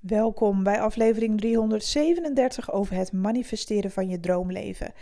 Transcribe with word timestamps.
Welkom 0.00 0.62
bij 0.62 0.80
aflevering 0.80 1.38
337 1.38 2.72
over 2.72 2.94
het 2.94 3.12
manifesteren 3.12 3.90
van 3.90 4.08
je 4.08 4.20
droomleven. 4.20 4.92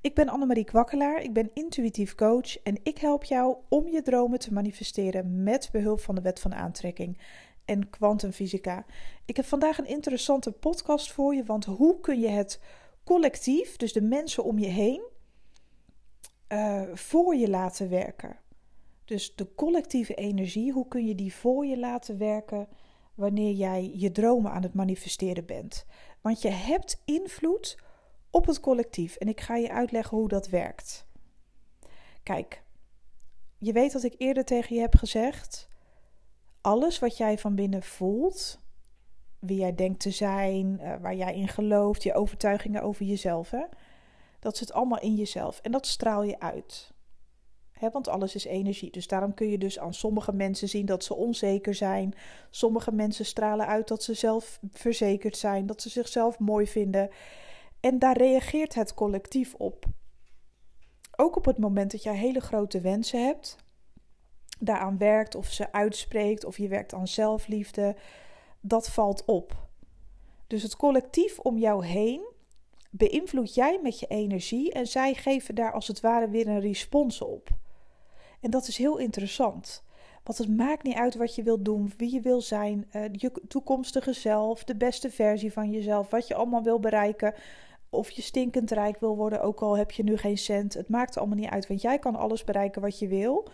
Ik 0.00 0.14
ben 0.14 0.28
Annemarie 0.28 0.64
Kwakkelaar, 0.64 1.22
ik 1.22 1.32
ben 1.32 1.50
intuïtief 1.54 2.14
coach 2.14 2.62
en 2.62 2.78
ik 2.82 2.98
help 2.98 3.24
jou 3.24 3.56
om 3.68 3.88
je 3.88 4.02
dromen 4.02 4.38
te 4.38 4.52
manifesteren 4.52 5.42
met 5.42 5.68
behulp 5.72 6.00
van 6.00 6.14
de 6.14 6.20
wet 6.20 6.40
van 6.40 6.54
aantrekking 6.54 7.18
en 7.64 7.90
kwantumfysica. 7.90 8.84
Ik 9.24 9.36
heb 9.36 9.44
vandaag 9.44 9.78
een 9.78 9.86
interessante 9.86 10.52
podcast 10.52 11.12
voor 11.12 11.34
je, 11.34 11.44
want 11.44 11.64
hoe 11.64 12.00
kun 12.00 12.20
je 12.20 12.28
het 12.28 12.60
collectief, 13.04 13.76
dus 13.76 13.92
de 13.92 14.02
mensen 14.02 14.44
om 14.44 14.58
je 14.58 14.68
heen, 14.68 15.02
uh, 16.48 16.82
voor 16.92 17.34
je 17.34 17.48
laten 17.48 17.88
werken? 17.88 18.36
Dus 19.04 19.34
de 19.34 19.54
collectieve 19.54 20.14
energie, 20.14 20.72
hoe 20.72 20.88
kun 20.88 21.06
je 21.06 21.14
die 21.14 21.34
voor 21.34 21.66
je 21.66 21.78
laten 21.78 22.18
werken? 22.18 22.68
Wanneer 23.14 23.52
jij 23.52 23.92
je 23.94 24.12
dromen 24.12 24.52
aan 24.52 24.62
het 24.62 24.74
manifesteren 24.74 25.46
bent. 25.46 25.86
Want 26.20 26.42
je 26.42 26.48
hebt 26.48 27.02
invloed 27.04 27.78
op 28.30 28.46
het 28.46 28.60
collectief 28.60 29.16
en 29.16 29.28
ik 29.28 29.40
ga 29.40 29.56
je 29.56 29.70
uitleggen 29.70 30.18
hoe 30.18 30.28
dat 30.28 30.48
werkt. 30.48 31.06
Kijk, 32.22 32.62
je 33.58 33.72
weet 33.72 33.92
dat 33.92 34.02
ik 34.02 34.14
eerder 34.18 34.44
tegen 34.44 34.74
je 34.74 34.80
heb 34.80 34.94
gezegd: 34.94 35.68
alles 36.60 36.98
wat 36.98 37.16
jij 37.16 37.38
van 37.38 37.54
binnen 37.54 37.82
voelt, 37.82 38.60
wie 39.38 39.58
jij 39.58 39.74
denkt 39.74 40.00
te 40.00 40.10
zijn, 40.10 40.80
eh, 40.80 41.00
waar 41.00 41.14
jij 41.14 41.34
in 41.34 41.48
gelooft, 41.48 42.02
je 42.02 42.14
overtuigingen 42.14 42.82
over 42.82 43.04
jezelf, 43.04 43.50
hè, 43.50 43.64
dat 44.38 44.56
zit 44.56 44.72
allemaal 44.72 45.00
in 45.00 45.14
jezelf 45.14 45.60
en 45.60 45.72
dat 45.72 45.86
straal 45.86 46.22
je 46.22 46.40
uit 46.40 46.93
want 47.80 48.08
alles 48.08 48.34
is 48.34 48.44
energie. 48.44 48.90
Dus 48.90 49.06
daarom 49.06 49.34
kun 49.34 49.48
je 49.48 49.58
dus 49.58 49.78
aan 49.78 49.94
sommige 49.94 50.32
mensen 50.32 50.68
zien 50.68 50.86
dat 50.86 51.04
ze 51.04 51.14
onzeker 51.14 51.74
zijn. 51.74 52.14
Sommige 52.50 52.92
mensen 52.92 53.24
stralen 53.24 53.66
uit 53.66 53.88
dat 53.88 54.02
ze 54.02 54.14
zelf 54.14 54.60
verzekerd 54.72 55.36
zijn, 55.36 55.66
dat 55.66 55.82
ze 55.82 55.88
zichzelf 55.88 56.38
mooi 56.38 56.66
vinden. 56.66 57.10
En 57.80 57.98
daar 57.98 58.16
reageert 58.16 58.74
het 58.74 58.94
collectief 58.94 59.54
op. 59.54 59.84
Ook 61.16 61.36
op 61.36 61.44
het 61.44 61.58
moment 61.58 61.90
dat 61.90 62.02
jij 62.02 62.16
hele 62.16 62.40
grote 62.40 62.80
wensen 62.80 63.24
hebt, 63.24 63.56
daaraan 64.58 64.98
werkt 64.98 65.34
of 65.34 65.46
ze 65.46 65.72
uitspreekt 65.72 66.44
of 66.44 66.58
je 66.58 66.68
werkt 66.68 66.94
aan 66.94 67.08
zelfliefde, 67.08 67.96
dat 68.60 68.88
valt 68.88 69.24
op. 69.24 69.68
Dus 70.46 70.62
het 70.62 70.76
collectief 70.76 71.38
om 71.38 71.58
jou 71.58 71.86
heen 71.86 72.32
beïnvloed 72.90 73.54
jij 73.54 73.78
met 73.82 74.00
je 74.00 74.06
energie 74.06 74.72
en 74.72 74.86
zij 74.86 75.14
geven 75.14 75.54
daar 75.54 75.72
als 75.72 75.88
het 75.88 76.00
ware 76.00 76.28
weer 76.28 76.48
een 76.48 76.60
respons 76.60 77.20
op. 77.20 77.48
En 78.44 78.50
dat 78.50 78.68
is 78.68 78.76
heel 78.76 78.98
interessant. 78.98 79.84
Want 80.22 80.38
het 80.38 80.56
maakt 80.56 80.82
niet 80.82 80.94
uit 80.96 81.14
wat 81.14 81.34
je 81.34 81.42
wilt 81.42 81.64
doen, 81.64 81.92
wie 81.96 82.12
je 82.12 82.20
wil 82.20 82.40
zijn, 82.40 82.88
uh, 82.92 83.02
je 83.12 83.32
toekomstige 83.48 84.12
zelf, 84.12 84.64
de 84.64 84.76
beste 84.76 85.10
versie 85.10 85.52
van 85.52 85.70
jezelf, 85.70 86.10
wat 86.10 86.28
je 86.28 86.34
allemaal 86.34 86.62
wil 86.62 86.80
bereiken. 86.80 87.34
Of 87.88 88.10
je 88.10 88.22
stinkend 88.22 88.70
rijk 88.70 89.00
wil 89.00 89.16
worden, 89.16 89.42
ook 89.42 89.60
al 89.60 89.76
heb 89.76 89.90
je 89.90 90.02
nu 90.02 90.16
geen 90.16 90.38
cent. 90.38 90.74
Het 90.74 90.88
maakt 90.88 91.18
allemaal 91.18 91.36
niet 91.36 91.50
uit, 91.50 91.66
want 91.66 91.80
jij 91.80 91.98
kan 91.98 92.16
alles 92.16 92.44
bereiken 92.44 92.82
wat 92.82 92.98
je 92.98 93.08
wil. 93.08 93.48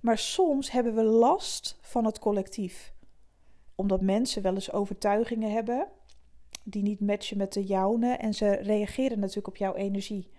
Maar 0.00 0.18
soms 0.18 0.70
hebben 0.70 0.94
we 0.94 1.02
last 1.02 1.78
van 1.80 2.04
het 2.04 2.18
collectief. 2.18 2.92
Omdat 3.74 4.00
mensen 4.00 4.42
wel 4.42 4.54
eens 4.54 4.72
overtuigingen 4.72 5.52
hebben 5.52 5.86
die 6.64 6.82
niet 6.82 7.00
matchen 7.00 7.36
met 7.36 7.52
de 7.52 7.64
jouwe. 7.64 8.06
En 8.06 8.34
ze 8.34 8.50
reageren 8.50 9.18
natuurlijk 9.18 9.48
op 9.48 9.56
jouw 9.56 9.74
energie. 9.74 10.30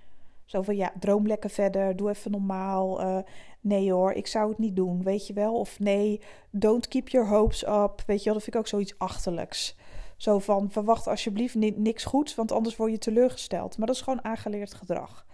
Zo 0.46 0.62
van 0.62 0.76
ja, 0.76 0.94
droom 1.00 1.28
lekker 1.28 1.50
verder, 1.50 1.96
doe 1.96 2.10
even 2.10 2.32
normaal. 2.32 3.02
Uh, 3.02 3.20
nee 3.62 3.92
hoor, 3.92 4.12
ik 4.12 4.28
zou 4.28 4.50
het 4.50 4.58
niet 4.58 4.76
doen, 4.76 5.04
weet 5.04 5.28
je 5.28 5.34
wel. 5.34 5.60
Of 5.60 5.80
nee, 5.80 6.22
don't 6.52 6.88
keep 6.88 7.10
your 7.10 7.28
hopes 7.28 7.68
up. 7.68 8.04
Weet 8.06 8.20
je 8.20 8.26
wel, 8.26 8.34
dat 8.34 8.44
vind 8.44 8.56
ik 8.56 8.62
ook 8.62 8.68
zoiets 8.68 8.98
achterlijks. 8.98 9.76
Zo 10.18 10.40
van 10.40 10.72
verwacht 10.72 11.08
alsjeblieft 11.08 11.56
niks 11.56 12.04
goeds, 12.04 12.36
want 12.36 12.52
anders 12.52 12.76
word 12.76 12.92
je 12.92 12.98
teleurgesteld. 12.98 13.78
Maar 13.78 13.88
dat 13.88 13.96
is 13.96 14.02
gewoon 14.02 14.24
aangeleerd 14.24 14.74
gedrag. 14.74 15.26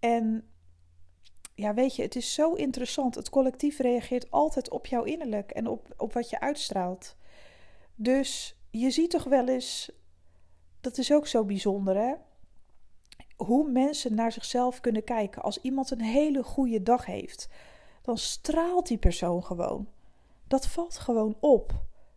En 0.00 0.48
ja, 1.54 1.74
weet 1.74 1.96
je, 1.96 2.02
het 2.02 2.16
is 2.16 2.34
zo 2.34 2.52
interessant. 2.52 3.14
Het 3.14 3.30
collectief 3.30 3.78
reageert 3.78 4.30
altijd 4.30 4.70
op 4.70 4.86
jouw 4.86 5.02
innerlijk 5.02 5.50
en 5.50 5.66
op, 5.66 5.94
op 5.96 6.12
wat 6.12 6.30
je 6.30 6.40
uitstraalt. 6.40 7.16
Dus 7.94 8.58
je 8.70 8.90
ziet 8.90 9.10
toch 9.10 9.24
wel 9.24 9.48
eens, 9.48 9.92
dat 10.80 10.98
is 10.98 11.12
ook 11.12 11.26
zo 11.26 11.44
bijzonder 11.44 11.96
hè 11.96 12.14
hoe 13.36 13.70
mensen 13.70 14.14
naar 14.14 14.32
zichzelf 14.32 14.80
kunnen 14.80 15.04
kijken. 15.04 15.42
Als 15.42 15.60
iemand 15.60 15.90
een 15.90 16.00
hele 16.00 16.42
goede 16.42 16.82
dag 16.82 17.06
heeft, 17.06 17.48
dan 18.02 18.18
straalt 18.18 18.86
die 18.86 18.98
persoon 18.98 19.44
gewoon. 19.44 19.88
Dat 20.48 20.66
valt 20.66 20.98
gewoon 20.98 21.36
op. 21.40 21.72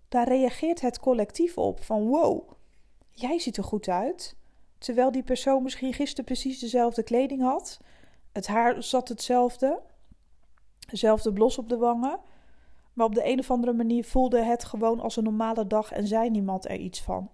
Daar 0.10 0.28
reageert 0.28 0.82
het 0.82 1.00
collectief 1.00 1.58
op 1.58 1.84
van 1.84 2.08
wow, 2.08 2.50
jij 3.12 3.40
ziet 3.40 3.58
er 3.58 3.64
goed 3.64 3.88
uit. 3.88 4.36
Terwijl 4.78 5.12
die 5.12 5.24
persoon 5.24 5.64
misschien 5.64 5.94
gisteren 5.94 6.26
precies 6.26 6.60
dezelfde 6.60 7.04
kleding 7.04 7.42
had. 7.42 7.80
Het 8.32 8.48
haar 8.48 8.84
zat 8.84 9.08
hetzelfde. 9.08 9.82
Dezelfde 10.90 11.34
blos 11.34 11.58
op 11.58 11.70
de 11.70 11.78
wangen. 11.78 12.20
Maar 12.94 13.06
op 13.06 13.16
de 13.16 13.26
een 13.26 13.40
of 13.40 13.52
andere 13.52 13.74
manier 13.74 14.04
voelde 14.04 14.44
het 14.44 14.64
gewoon 14.64 15.00
als 15.00 15.16
een 15.16 15.24
normale 15.24 15.68
dag 15.68 15.92
en 15.92 16.08
zei 16.08 16.30
niemand 16.30 16.70
er 16.70 16.76
iets 16.76 17.02
van. 17.02 17.30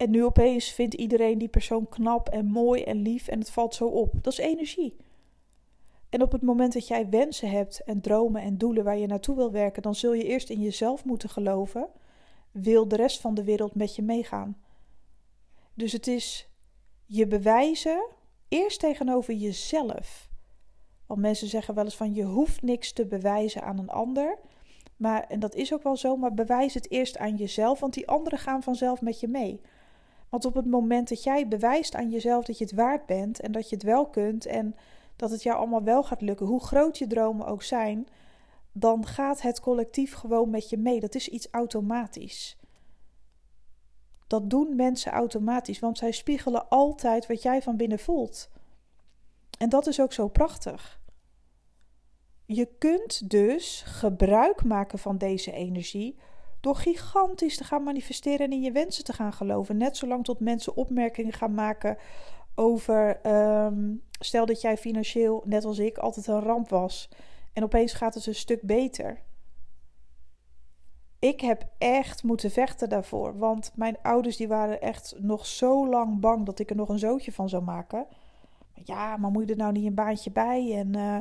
En 0.00 0.10
nu 0.10 0.24
opeens 0.24 0.72
vindt 0.72 0.94
iedereen 0.94 1.38
die 1.38 1.48
persoon 1.48 1.88
knap 1.88 2.28
en 2.28 2.46
mooi 2.46 2.82
en 2.82 2.96
lief 3.02 3.28
en 3.28 3.38
het 3.38 3.50
valt 3.50 3.74
zo 3.74 3.86
op. 3.86 4.12
Dat 4.22 4.32
is 4.32 4.38
energie. 4.38 4.96
En 6.08 6.22
op 6.22 6.32
het 6.32 6.42
moment 6.42 6.72
dat 6.72 6.88
jij 6.88 7.08
wensen 7.08 7.50
hebt 7.50 7.82
en 7.84 8.00
dromen 8.00 8.42
en 8.42 8.58
doelen 8.58 8.84
waar 8.84 8.98
je 8.98 9.06
naartoe 9.06 9.36
wil 9.36 9.50
werken, 9.50 9.82
dan 9.82 9.94
zul 9.94 10.12
je 10.12 10.24
eerst 10.24 10.50
in 10.50 10.60
jezelf 10.60 11.04
moeten 11.04 11.28
geloven. 11.28 11.88
Wil 12.50 12.88
de 12.88 12.96
rest 12.96 13.20
van 13.20 13.34
de 13.34 13.44
wereld 13.44 13.74
met 13.74 13.96
je 13.96 14.02
meegaan? 14.02 14.56
Dus 15.74 15.92
het 15.92 16.06
is 16.06 16.48
je 17.06 17.26
bewijzen 17.26 18.06
eerst 18.48 18.80
tegenover 18.80 19.34
jezelf. 19.34 20.30
Want 21.06 21.20
mensen 21.20 21.48
zeggen 21.48 21.74
wel 21.74 21.84
eens 21.84 21.96
van 21.96 22.14
je 22.14 22.24
hoeft 22.24 22.62
niks 22.62 22.92
te 22.92 23.06
bewijzen 23.06 23.62
aan 23.62 23.78
een 23.78 23.90
ander. 23.90 24.38
Maar, 24.96 25.24
en 25.28 25.40
dat 25.40 25.54
is 25.54 25.72
ook 25.74 25.82
wel 25.82 25.96
zo, 25.96 26.16
maar 26.16 26.34
bewijs 26.34 26.74
het 26.74 26.90
eerst 26.90 27.18
aan 27.18 27.36
jezelf, 27.36 27.80
want 27.80 27.94
die 27.94 28.08
anderen 28.08 28.38
gaan 28.38 28.62
vanzelf 28.62 29.00
met 29.00 29.20
je 29.20 29.28
mee. 29.28 29.60
Want 30.30 30.44
op 30.44 30.54
het 30.54 30.66
moment 30.66 31.08
dat 31.08 31.22
jij 31.22 31.48
bewijst 31.48 31.94
aan 31.94 32.10
jezelf 32.10 32.44
dat 32.44 32.58
je 32.58 32.64
het 32.64 32.74
waard 32.74 33.06
bent 33.06 33.40
en 33.40 33.52
dat 33.52 33.68
je 33.68 33.74
het 33.74 33.84
wel 33.84 34.06
kunt 34.06 34.46
en 34.46 34.76
dat 35.16 35.30
het 35.30 35.42
jou 35.42 35.58
allemaal 35.58 35.82
wel 35.82 36.02
gaat 36.02 36.20
lukken, 36.20 36.46
hoe 36.46 36.64
groot 36.64 36.98
je 36.98 37.06
dromen 37.06 37.46
ook 37.46 37.62
zijn, 37.62 38.08
dan 38.72 39.06
gaat 39.06 39.42
het 39.42 39.60
collectief 39.60 40.14
gewoon 40.14 40.50
met 40.50 40.70
je 40.70 40.76
mee. 40.76 41.00
Dat 41.00 41.14
is 41.14 41.28
iets 41.28 41.48
automatisch. 41.50 42.58
Dat 44.26 44.50
doen 44.50 44.76
mensen 44.76 45.12
automatisch, 45.12 45.78
want 45.78 45.98
zij 45.98 46.12
spiegelen 46.12 46.68
altijd 46.68 47.26
wat 47.26 47.42
jij 47.42 47.62
van 47.62 47.76
binnen 47.76 47.98
voelt. 47.98 48.50
En 49.58 49.68
dat 49.68 49.86
is 49.86 50.00
ook 50.00 50.12
zo 50.12 50.28
prachtig. 50.28 51.00
Je 52.46 52.68
kunt 52.78 53.30
dus 53.30 53.82
gebruik 53.86 54.64
maken 54.64 54.98
van 54.98 55.18
deze 55.18 55.52
energie 55.52 56.18
door 56.60 56.76
gigantisch 56.76 57.56
te 57.56 57.64
gaan 57.64 57.82
manifesteren 57.82 58.46
en 58.46 58.52
in 58.52 58.62
je 58.62 58.72
wensen 58.72 59.04
te 59.04 59.12
gaan 59.12 59.32
geloven. 59.32 59.76
Net 59.76 59.96
zolang 59.96 60.24
tot 60.24 60.40
mensen 60.40 60.76
opmerkingen 60.76 61.32
gaan 61.32 61.54
maken 61.54 61.96
over. 62.54 63.20
Ehm, 63.22 63.94
stel 64.18 64.46
dat 64.46 64.60
jij 64.60 64.76
financieel, 64.76 65.42
net 65.46 65.64
als 65.64 65.78
ik, 65.78 65.98
altijd 65.98 66.26
een 66.26 66.40
ramp 66.40 66.68
was. 66.68 67.08
En 67.52 67.62
opeens 67.62 67.92
gaat 67.92 68.14
het 68.14 68.26
een 68.26 68.34
stuk 68.34 68.62
beter. 68.62 69.20
Ik 71.18 71.40
heb 71.40 71.66
echt 71.78 72.22
moeten 72.22 72.50
vechten 72.50 72.88
daarvoor. 72.88 73.38
Want 73.38 73.72
mijn 73.74 73.96
ouders 74.02 74.36
die 74.36 74.48
waren 74.48 74.80
echt 74.80 75.14
nog 75.18 75.46
zo 75.46 75.88
lang 75.88 76.20
bang 76.20 76.46
dat 76.46 76.58
ik 76.58 76.70
er 76.70 76.76
nog 76.76 76.88
een 76.88 76.98
zootje 76.98 77.32
van 77.32 77.48
zou 77.48 77.62
maken. 77.62 78.06
Ja, 78.74 79.16
maar 79.16 79.30
moet 79.30 79.46
je 79.46 79.50
er 79.50 79.58
nou 79.58 79.72
niet 79.72 79.86
een 79.86 79.94
baantje 79.94 80.30
bij? 80.30 80.74
En 80.74 80.96
uh, 80.96 81.16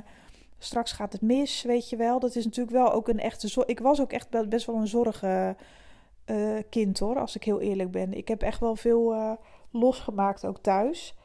straks 0.59 0.91
gaat 0.91 1.13
het 1.13 1.21
mis, 1.21 1.63
weet 1.63 1.89
je 1.89 1.95
wel. 1.95 2.19
Dat 2.19 2.35
is 2.35 2.45
natuurlijk 2.45 2.77
wel 2.77 2.91
ook 2.91 3.07
een 3.07 3.19
echte 3.19 3.47
zorg. 3.47 3.67
Ik 3.67 3.79
was 3.79 4.01
ook 4.01 4.11
echt 4.11 4.49
best 4.49 4.65
wel 4.65 4.75
een 4.75 4.87
zorgenkind 4.87 7.00
uh, 7.00 7.07
hoor, 7.07 7.19
als 7.19 7.35
ik 7.35 7.44
heel 7.44 7.61
eerlijk 7.61 7.91
ben. 7.91 8.13
Ik 8.13 8.27
heb 8.27 8.41
echt 8.41 8.59
wel 8.59 8.75
veel 8.75 9.13
uh, 9.13 9.31
losgemaakt 9.71 10.45
ook 10.45 10.57
thuis. 10.57 11.15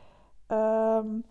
Um, 0.49 1.25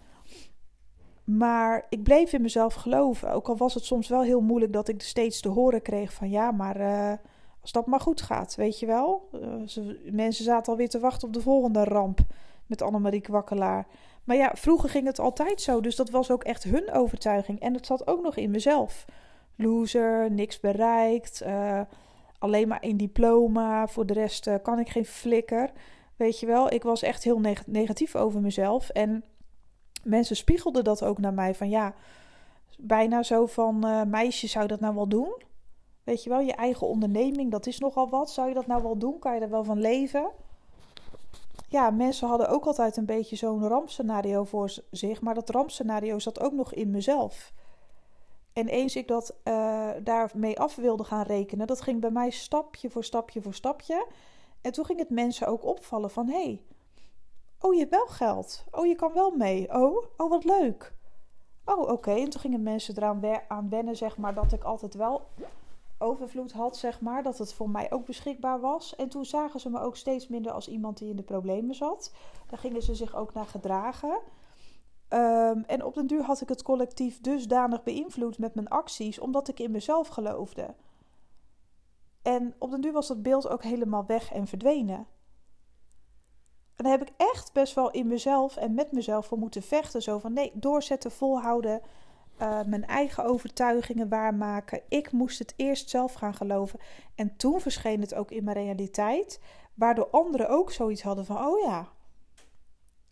maar 1.23 1.85
ik 1.89 2.03
bleef 2.03 2.33
in 2.33 2.41
mezelf 2.41 2.73
geloven. 2.73 3.31
Ook 3.31 3.47
al 3.47 3.57
was 3.57 3.73
het 3.73 3.85
soms 3.85 4.07
wel 4.07 4.21
heel 4.21 4.41
moeilijk 4.41 4.73
dat 4.73 4.87
ik 4.87 5.01
steeds 5.01 5.41
te 5.41 5.49
horen 5.49 5.81
kreeg 5.81 6.13
van 6.13 6.29
ja, 6.29 6.51
maar 6.51 6.79
uh, 6.79 7.13
als 7.61 7.71
dat 7.71 7.85
maar 7.85 7.99
goed 7.99 8.21
gaat, 8.21 8.55
weet 8.55 8.79
je 8.79 8.85
wel. 8.85 9.29
Mensen 10.11 10.43
zaten 10.43 10.71
alweer 10.71 10.89
te 10.89 10.99
wachten 10.99 11.27
op 11.27 11.33
de 11.33 11.41
volgende 11.41 11.83
ramp 11.83 12.19
met 12.65 12.81
Annemarie 12.81 13.21
Kwakkelaar. 13.21 13.87
Maar 14.23 14.35
ja, 14.35 14.51
vroeger 14.53 14.89
ging 14.89 15.05
het 15.05 15.19
altijd 15.19 15.61
zo. 15.61 15.81
Dus 15.81 15.95
dat 15.95 16.09
was 16.09 16.31
ook 16.31 16.43
echt 16.43 16.63
hun 16.63 16.91
overtuiging. 16.91 17.59
En 17.59 17.73
het 17.73 17.85
zat 17.85 18.07
ook 18.07 18.21
nog 18.21 18.35
in 18.35 18.51
mezelf. 18.51 19.05
Loser, 19.55 20.31
niks 20.31 20.59
bereikt. 20.59 21.41
Uh, 21.45 21.81
alleen 22.39 22.67
maar 22.67 22.77
een 22.81 22.97
diploma. 22.97 23.87
Voor 23.87 24.05
de 24.05 24.13
rest 24.13 24.47
uh, 24.47 24.55
kan 24.61 24.79
ik 24.79 24.89
geen 24.89 25.05
flikker. 25.05 25.71
Weet 26.15 26.39
je 26.39 26.45
wel, 26.45 26.73
ik 26.73 26.83
was 26.83 27.01
echt 27.01 27.23
heel 27.23 27.39
neg 27.39 27.67
negatief 27.67 28.15
over 28.15 28.41
mezelf. 28.41 28.89
En 28.89 29.23
mensen 30.03 30.35
spiegelden 30.35 30.83
dat 30.83 31.03
ook 31.03 31.17
naar 31.17 31.33
mij. 31.33 31.55
Van 31.55 31.69
ja, 31.69 31.93
bijna 32.77 33.23
zo 33.23 33.45
van... 33.45 33.87
Uh, 33.87 34.03
meisje, 34.03 34.47
zou 34.47 34.67
dat 34.67 34.79
nou 34.79 34.95
wel 34.95 35.07
doen? 35.07 35.41
Weet 36.03 36.23
je 36.23 36.29
wel, 36.29 36.39
je 36.39 36.53
eigen 36.53 36.87
onderneming, 36.87 37.51
dat 37.51 37.67
is 37.67 37.79
nogal 37.79 38.09
wat. 38.09 38.31
Zou 38.31 38.47
je 38.47 38.53
dat 38.53 38.67
nou 38.67 38.83
wel 38.83 38.97
doen? 38.97 39.19
Kan 39.19 39.35
je 39.35 39.41
er 39.41 39.49
wel 39.49 39.63
van 39.63 39.79
leven? 39.79 40.31
Ja, 41.73 41.89
mensen 41.89 42.27
hadden 42.27 42.49
ook 42.49 42.65
altijd 42.65 42.97
een 42.97 43.05
beetje 43.05 43.35
zo'n 43.35 43.67
rampscenario 43.67 44.43
voor 44.43 44.73
zich. 44.91 45.21
Maar 45.21 45.33
dat 45.33 45.49
rampscenario 45.49 46.19
zat 46.19 46.39
ook 46.39 46.53
nog 46.53 46.73
in 46.73 46.91
mezelf. 46.91 47.53
En 48.53 48.67
eens 48.67 48.95
ik 48.95 49.07
dat 49.07 49.35
uh, 49.43 49.89
daarmee 50.03 50.59
af 50.59 50.75
wilde 50.75 51.03
gaan 51.03 51.23
rekenen, 51.23 51.67
dat 51.67 51.81
ging 51.81 52.01
bij 52.01 52.11
mij 52.11 52.29
stapje 52.29 52.89
voor 52.89 53.03
stapje 53.03 53.41
voor 53.41 53.53
stapje. 53.53 54.07
En 54.61 54.71
toen 54.71 54.85
ging 54.85 54.99
het 54.99 55.09
mensen 55.09 55.47
ook 55.47 55.65
opvallen 55.65 56.11
van, 56.11 56.27
hé, 56.27 56.43
hey, 56.43 56.61
oh 57.59 57.73
je 57.73 57.79
hebt 57.79 57.91
wel 57.91 58.07
geld. 58.07 58.65
Oh 58.71 58.85
je 58.85 58.95
kan 58.95 59.13
wel 59.13 59.31
mee. 59.31 59.73
Oh, 59.73 60.05
oh 60.17 60.29
wat 60.29 60.43
leuk. 60.43 60.93
Oh 61.65 61.89
oké, 61.89 62.11
en 62.11 62.29
toen 62.29 62.41
gingen 62.41 62.63
mensen 62.63 62.97
eraan 62.97 63.21
aan 63.47 63.69
wennen, 63.69 63.95
zeg 63.95 64.17
maar, 64.17 64.33
dat 64.33 64.53
ik 64.53 64.63
altijd 64.63 64.93
wel 64.93 65.27
overvloed 66.03 66.51
had, 66.51 66.77
zeg 66.77 67.01
maar. 67.01 67.23
Dat 67.23 67.37
het 67.37 67.53
voor 67.53 67.69
mij 67.69 67.91
ook 67.91 68.05
beschikbaar 68.05 68.59
was. 68.59 68.95
En 68.95 69.09
toen 69.09 69.25
zagen 69.25 69.59
ze 69.59 69.69
me 69.69 69.79
ook 69.79 69.95
steeds 69.95 70.27
minder 70.27 70.51
als 70.51 70.67
iemand 70.67 70.97
die 70.97 71.09
in 71.09 71.15
de 71.15 71.23
problemen 71.23 71.75
zat. 71.75 72.13
Daar 72.49 72.59
gingen 72.59 72.81
ze 72.81 72.95
zich 72.95 73.15
ook 73.15 73.33
naar 73.33 73.45
gedragen. 73.45 74.19
Ehm, 75.07 75.61
en 75.67 75.83
op 75.83 75.93
den 75.93 76.07
duur 76.07 76.23
had 76.23 76.41
ik 76.41 76.49
het 76.49 76.63
collectief 76.63 77.21
dusdanig 77.21 77.83
beïnvloed 77.83 78.37
met 78.37 78.55
mijn 78.55 78.67
acties, 78.67 79.19
omdat 79.19 79.47
ik 79.47 79.59
in 79.59 79.71
mezelf 79.71 80.07
geloofde. 80.07 80.75
En 82.21 82.55
op 82.59 82.71
den 82.71 82.81
duur 82.81 82.91
was 82.91 83.07
dat 83.07 83.21
beeld 83.21 83.47
ook 83.47 83.63
helemaal 83.63 84.05
weg 84.05 84.31
en 84.31 84.47
verdwenen. 84.47 85.07
En 86.75 86.83
daar 86.83 86.91
heb 86.91 87.01
ik 87.01 87.13
echt 87.17 87.53
best 87.53 87.73
wel 87.73 87.91
in 87.91 88.07
mezelf 88.07 88.57
en 88.57 88.73
met 88.73 88.91
mezelf 88.91 89.25
voor 89.25 89.37
moeten 89.37 89.61
vechten. 89.61 90.01
Zo 90.01 90.19
van 90.19 90.33
nee, 90.33 90.51
doorzetten, 90.53 91.11
volhouden, 91.11 91.81
uh, 92.41 92.63
mijn 92.63 92.85
eigen 92.85 93.25
overtuigingen 93.25 94.09
waarmaken. 94.09 94.81
Ik 94.89 95.11
moest 95.11 95.39
het 95.39 95.53
eerst 95.55 95.89
zelf 95.89 96.13
gaan 96.13 96.33
geloven. 96.33 96.79
En 97.15 97.35
toen 97.35 97.61
verscheen 97.61 98.01
het 98.01 98.13
ook 98.13 98.31
in 98.31 98.43
mijn 98.43 98.57
realiteit, 98.57 99.39
waardoor 99.73 100.09
anderen 100.09 100.49
ook 100.49 100.71
zoiets 100.71 101.01
hadden 101.01 101.25
van: 101.25 101.45
oh 101.45 101.63
ja, 101.63 101.87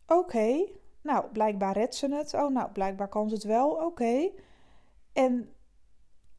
oké, 0.08 0.66
nou 1.02 1.26
blijkbaar 1.32 1.74
redt 1.74 1.96
ze 1.96 2.16
het. 2.16 2.34
Oh, 2.34 2.50
nou 2.50 2.72
blijkbaar 2.72 3.08
kan 3.08 3.30
ze 3.30 3.36
het 3.36 3.44
wel. 3.44 3.70
Oké. 3.70 4.30
En 5.14 5.54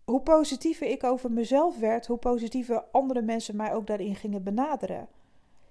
hoe 0.04 0.20
positiever 0.20 0.86
ik 0.86 1.04
over 1.04 1.30
mezelf 1.30 1.78
werd, 1.78 2.06
hoe 2.06 2.18
positiever 2.18 2.84
andere 2.92 3.22
mensen 3.22 3.56
mij 3.56 3.74
ook 3.74 3.86
daarin 3.86 4.16
gingen 4.16 4.42
benaderen. 4.42 5.08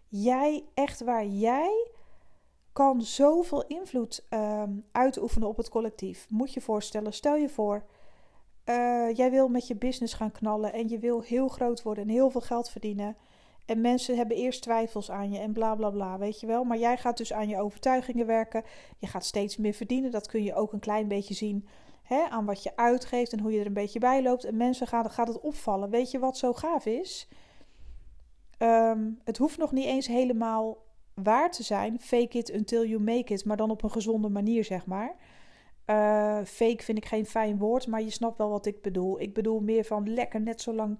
Jij, 0.07 0.63
echt 0.73 1.03
waar, 1.03 1.25
jij 1.25 1.90
kan 2.73 3.01
zoveel 3.01 3.67
invloed 3.67 4.25
uh, 4.29 4.63
uitoefenen 4.91 5.47
op 5.47 5.57
het 5.57 5.69
collectief. 5.69 6.25
Moet 6.29 6.53
je 6.53 6.61
voorstellen, 6.61 7.13
stel 7.13 7.35
je 7.35 7.49
voor, 7.49 7.83
uh, 8.65 9.15
jij 9.15 9.31
wil 9.31 9.47
met 9.47 9.67
je 9.67 9.75
business 9.75 10.13
gaan 10.13 10.31
knallen 10.31 10.73
en 10.73 10.89
je 10.89 10.99
wil 10.99 11.21
heel 11.21 11.47
groot 11.47 11.81
worden 11.81 12.03
en 12.03 12.09
heel 12.09 12.29
veel 12.29 12.41
geld 12.41 12.69
verdienen. 12.69 13.15
En 13.65 13.81
mensen 13.81 14.17
hebben 14.17 14.37
eerst 14.37 14.61
twijfels 14.61 15.11
aan 15.11 15.31
je 15.31 15.39
en 15.39 15.53
bla 15.53 15.75
bla 15.75 15.89
bla, 15.89 16.17
weet 16.17 16.39
je 16.39 16.47
wel. 16.47 16.63
Maar 16.63 16.77
jij 16.77 16.97
gaat 16.97 17.17
dus 17.17 17.33
aan 17.33 17.47
je 17.47 17.59
overtuigingen 17.59 18.25
werken. 18.25 18.63
Je 18.97 19.07
gaat 19.07 19.25
steeds 19.25 19.57
meer 19.57 19.73
verdienen. 19.73 20.11
Dat 20.11 20.27
kun 20.27 20.43
je 20.43 20.55
ook 20.55 20.73
een 20.73 20.79
klein 20.79 21.07
beetje 21.07 21.33
zien 21.33 21.67
hè, 22.03 22.23
aan 22.29 22.45
wat 22.45 22.63
je 22.63 22.75
uitgeeft 22.75 23.33
en 23.33 23.39
hoe 23.39 23.51
je 23.51 23.59
er 23.59 23.65
een 23.65 23.73
beetje 23.73 23.99
bij 23.99 24.23
loopt. 24.23 24.43
En 24.43 24.57
mensen 24.57 24.87
gaan, 24.87 25.09
gaat 25.09 25.27
het 25.27 25.39
opvallen. 25.39 25.89
Weet 25.89 26.11
je 26.11 26.19
wat 26.19 26.37
zo 26.37 26.53
gaaf 26.53 26.85
is? 26.85 27.27
Um, 28.59 29.19
het 29.23 29.37
hoeft 29.37 29.57
nog 29.57 29.71
niet 29.71 29.85
eens 29.85 30.07
helemaal 30.07 30.77
waar 31.23 31.51
te 31.51 31.63
zijn. 31.63 31.99
Fake 31.99 32.37
it 32.37 32.51
until 32.51 32.85
you 32.85 33.01
make 33.01 33.33
it, 33.33 33.45
maar 33.45 33.57
dan 33.57 33.71
op 33.71 33.83
een 33.83 33.91
gezonde 33.91 34.29
manier, 34.29 34.63
zeg 34.63 34.85
maar. 34.85 35.15
Uh, 35.85 36.39
fake 36.45 36.83
vind 36.83 36.97
ik 36.97 37.05
geen 37.05 37.25
fijn 37.25 37.57
woord, 37.57 37.87
maar 37.87 38.01
je 38.01 38.09
snapt 38.09 38.37
wel 38.37 38.49
wat 38.49 38.65
ik 38.65 38.81
bedoel. 38.81 39.21
Ik 39.21 39.33
bedoel 39.33 39.59
meer 39.59 39.83
van 39.83 40.13
lekker 40.13 40.41
net 40.41 40.61
zo 40.61 40.73
lang 40.73 40.99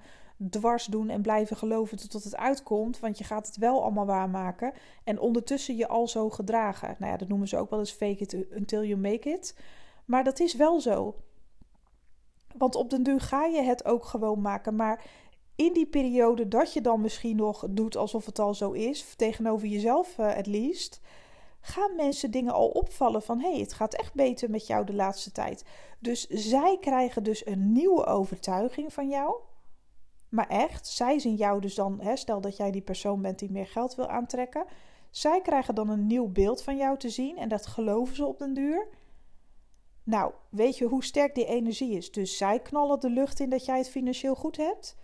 dwars 0.50 0.86
doen 0.86 1.10
en 1.10 1.22
blijven 1.22 1.58
geloven 1.58 2.10
tot 2.10 2.24
het 2.24 2.36
uitkomt. 2.36 3.00
Want 3.00 3.18
je 3.18 3.24
gaat 3.24 3.48
het 3.48 3.58
wel 3.58 3.82
allemaal 3.84 4.06
waarmaken. 4.06 4.74
En 5.04 5.20
ondertussen 5.20 5.76
je 5.76 5.88
al 5.88 6.08
zo 6.08 6.30
gedragen. 6.30 6.96
Nou 7.00 7.12
ja, 7.12 7.18
dat 7.18 7.28
noemen 7.28 7.48
ze 7.48 7.58
ook 7.58 7.70
wel 7.70 7.80
eens 7.80 7.92
fake 7.92 8.18
it 8.18 8.46
until 8.56 8.84
you 8.84 9.00
make 9.00 9.30
it. 9.30 9.58
Maar 10.06 10.24
dat 10.24 10.40
is 10.40 10.56
wel 10.56 10.80
zo. 10.80 11.16
Want 12.58 12.76
op 12.76 12.90
den 12.90 13.04
duur 13.04 13.22
ga 13.22 13.46
je 13.46 13.62
het 13.62 13.86
ook 13.86 14.06
gewoon 14.06 14.42
maken. 14.42 14.76
Maar 14.76 15.04
in 15.66 15.74
die 15.74 15.86
periode 15.86 16.48
dat 16.48 16.74
je 16.74 16.81
dan 16.81 17.02
misschien 17.02 17.36
nog 17.36 17.66
doet 17.69 17.98
alsof 17.98 18.25
het 18.25 18.40
al 18.40 18.54
zo 18.54 18.72
is, 18.72 19.13
tegenover 19.16 19.68
jezelf 19.68 20.18
uh, 20.18 20.36
at 20.36 20.48
least, 20.48 21.02
gaan 21.60 21.96
mensen 21.96 22.31
dingen 22.31 22.54
al 22.54 22.68
opvallen 22.68 23.22
van 23.22 23.40
hé, 23.40 23.52
hey, 23.52 23.60
het 23.60 23.74
gaat 23.74 23.94
echt 23.94 24.13
beter 24.13 24.50
met 24.50 24.68
jou 24.68 24.86
de 24.86 24.94
laatste 24.94 25.31
tijd. 25.31 25.63
Dus 26.00 26.28
zij 26.28 26.78
krijgen 26.80 27.24
dus 27.24 27.46
een 27.46 27.72
nieuwe 27.72 28.06
overtuiging 28.06 28.94
van 28.94 29.10
jou. 29.10 29.36
Maar 30.30 30.48
echt, 30.48 30.88
zij 30.88 31.19
zien 31.19 31.36
jou 31.36 31.62
dus 31.62 31.75
dan, 31.75 32.00
hè, 32.02 32.16
stel 32.16 32.42
dat 32.42 32.58
jij 32.58 32.72
die 32.72 32.81
persoon 32.81 33.22
bent 33.22 33.40
die 33.40 33.52
meer 33.52 33.68
geld 33.68 33.96
wil 33.96 34.08
aantrekken. 34.08 34.66
Zij 35.10 35.42
krijgen 35.42 35.75
dan 35.75 35.90
een 35.90 36.08
nieuw 36.08 36.28
beeld 36.28 36.62
van 36.63 36.78
jou 36.78 36.98
te 36.98 37.10
zien 37.10 37.38
en 37.38 37.50
dat 37.50 37.66
geloven 37.66 38.16
ze 38.16 38.25
op 38.25 38.40
den 38.40 38.54
duur. 38.54 38.88
Nou, 40.04 40.34
weet 40.50 40.78
je 40.78 40.86
hoe 40.86 41.04
sterk 41.04 41.36
die 41.36 41.46
energie 41.46 41.98
is? 41.98 42.12
Dus 42.12 42.38
zij 42.38 42.60
knallen 42.60 43.00
de 43.00 43.10
lucht 43.10 43.40
in 43.40 43.50
dat 43.50 43.66
jij 43.66 43.78
het 43.78 43.90
financieel 43.90 44.36
goed 44.36 44.58
hebt. 44.58 44.96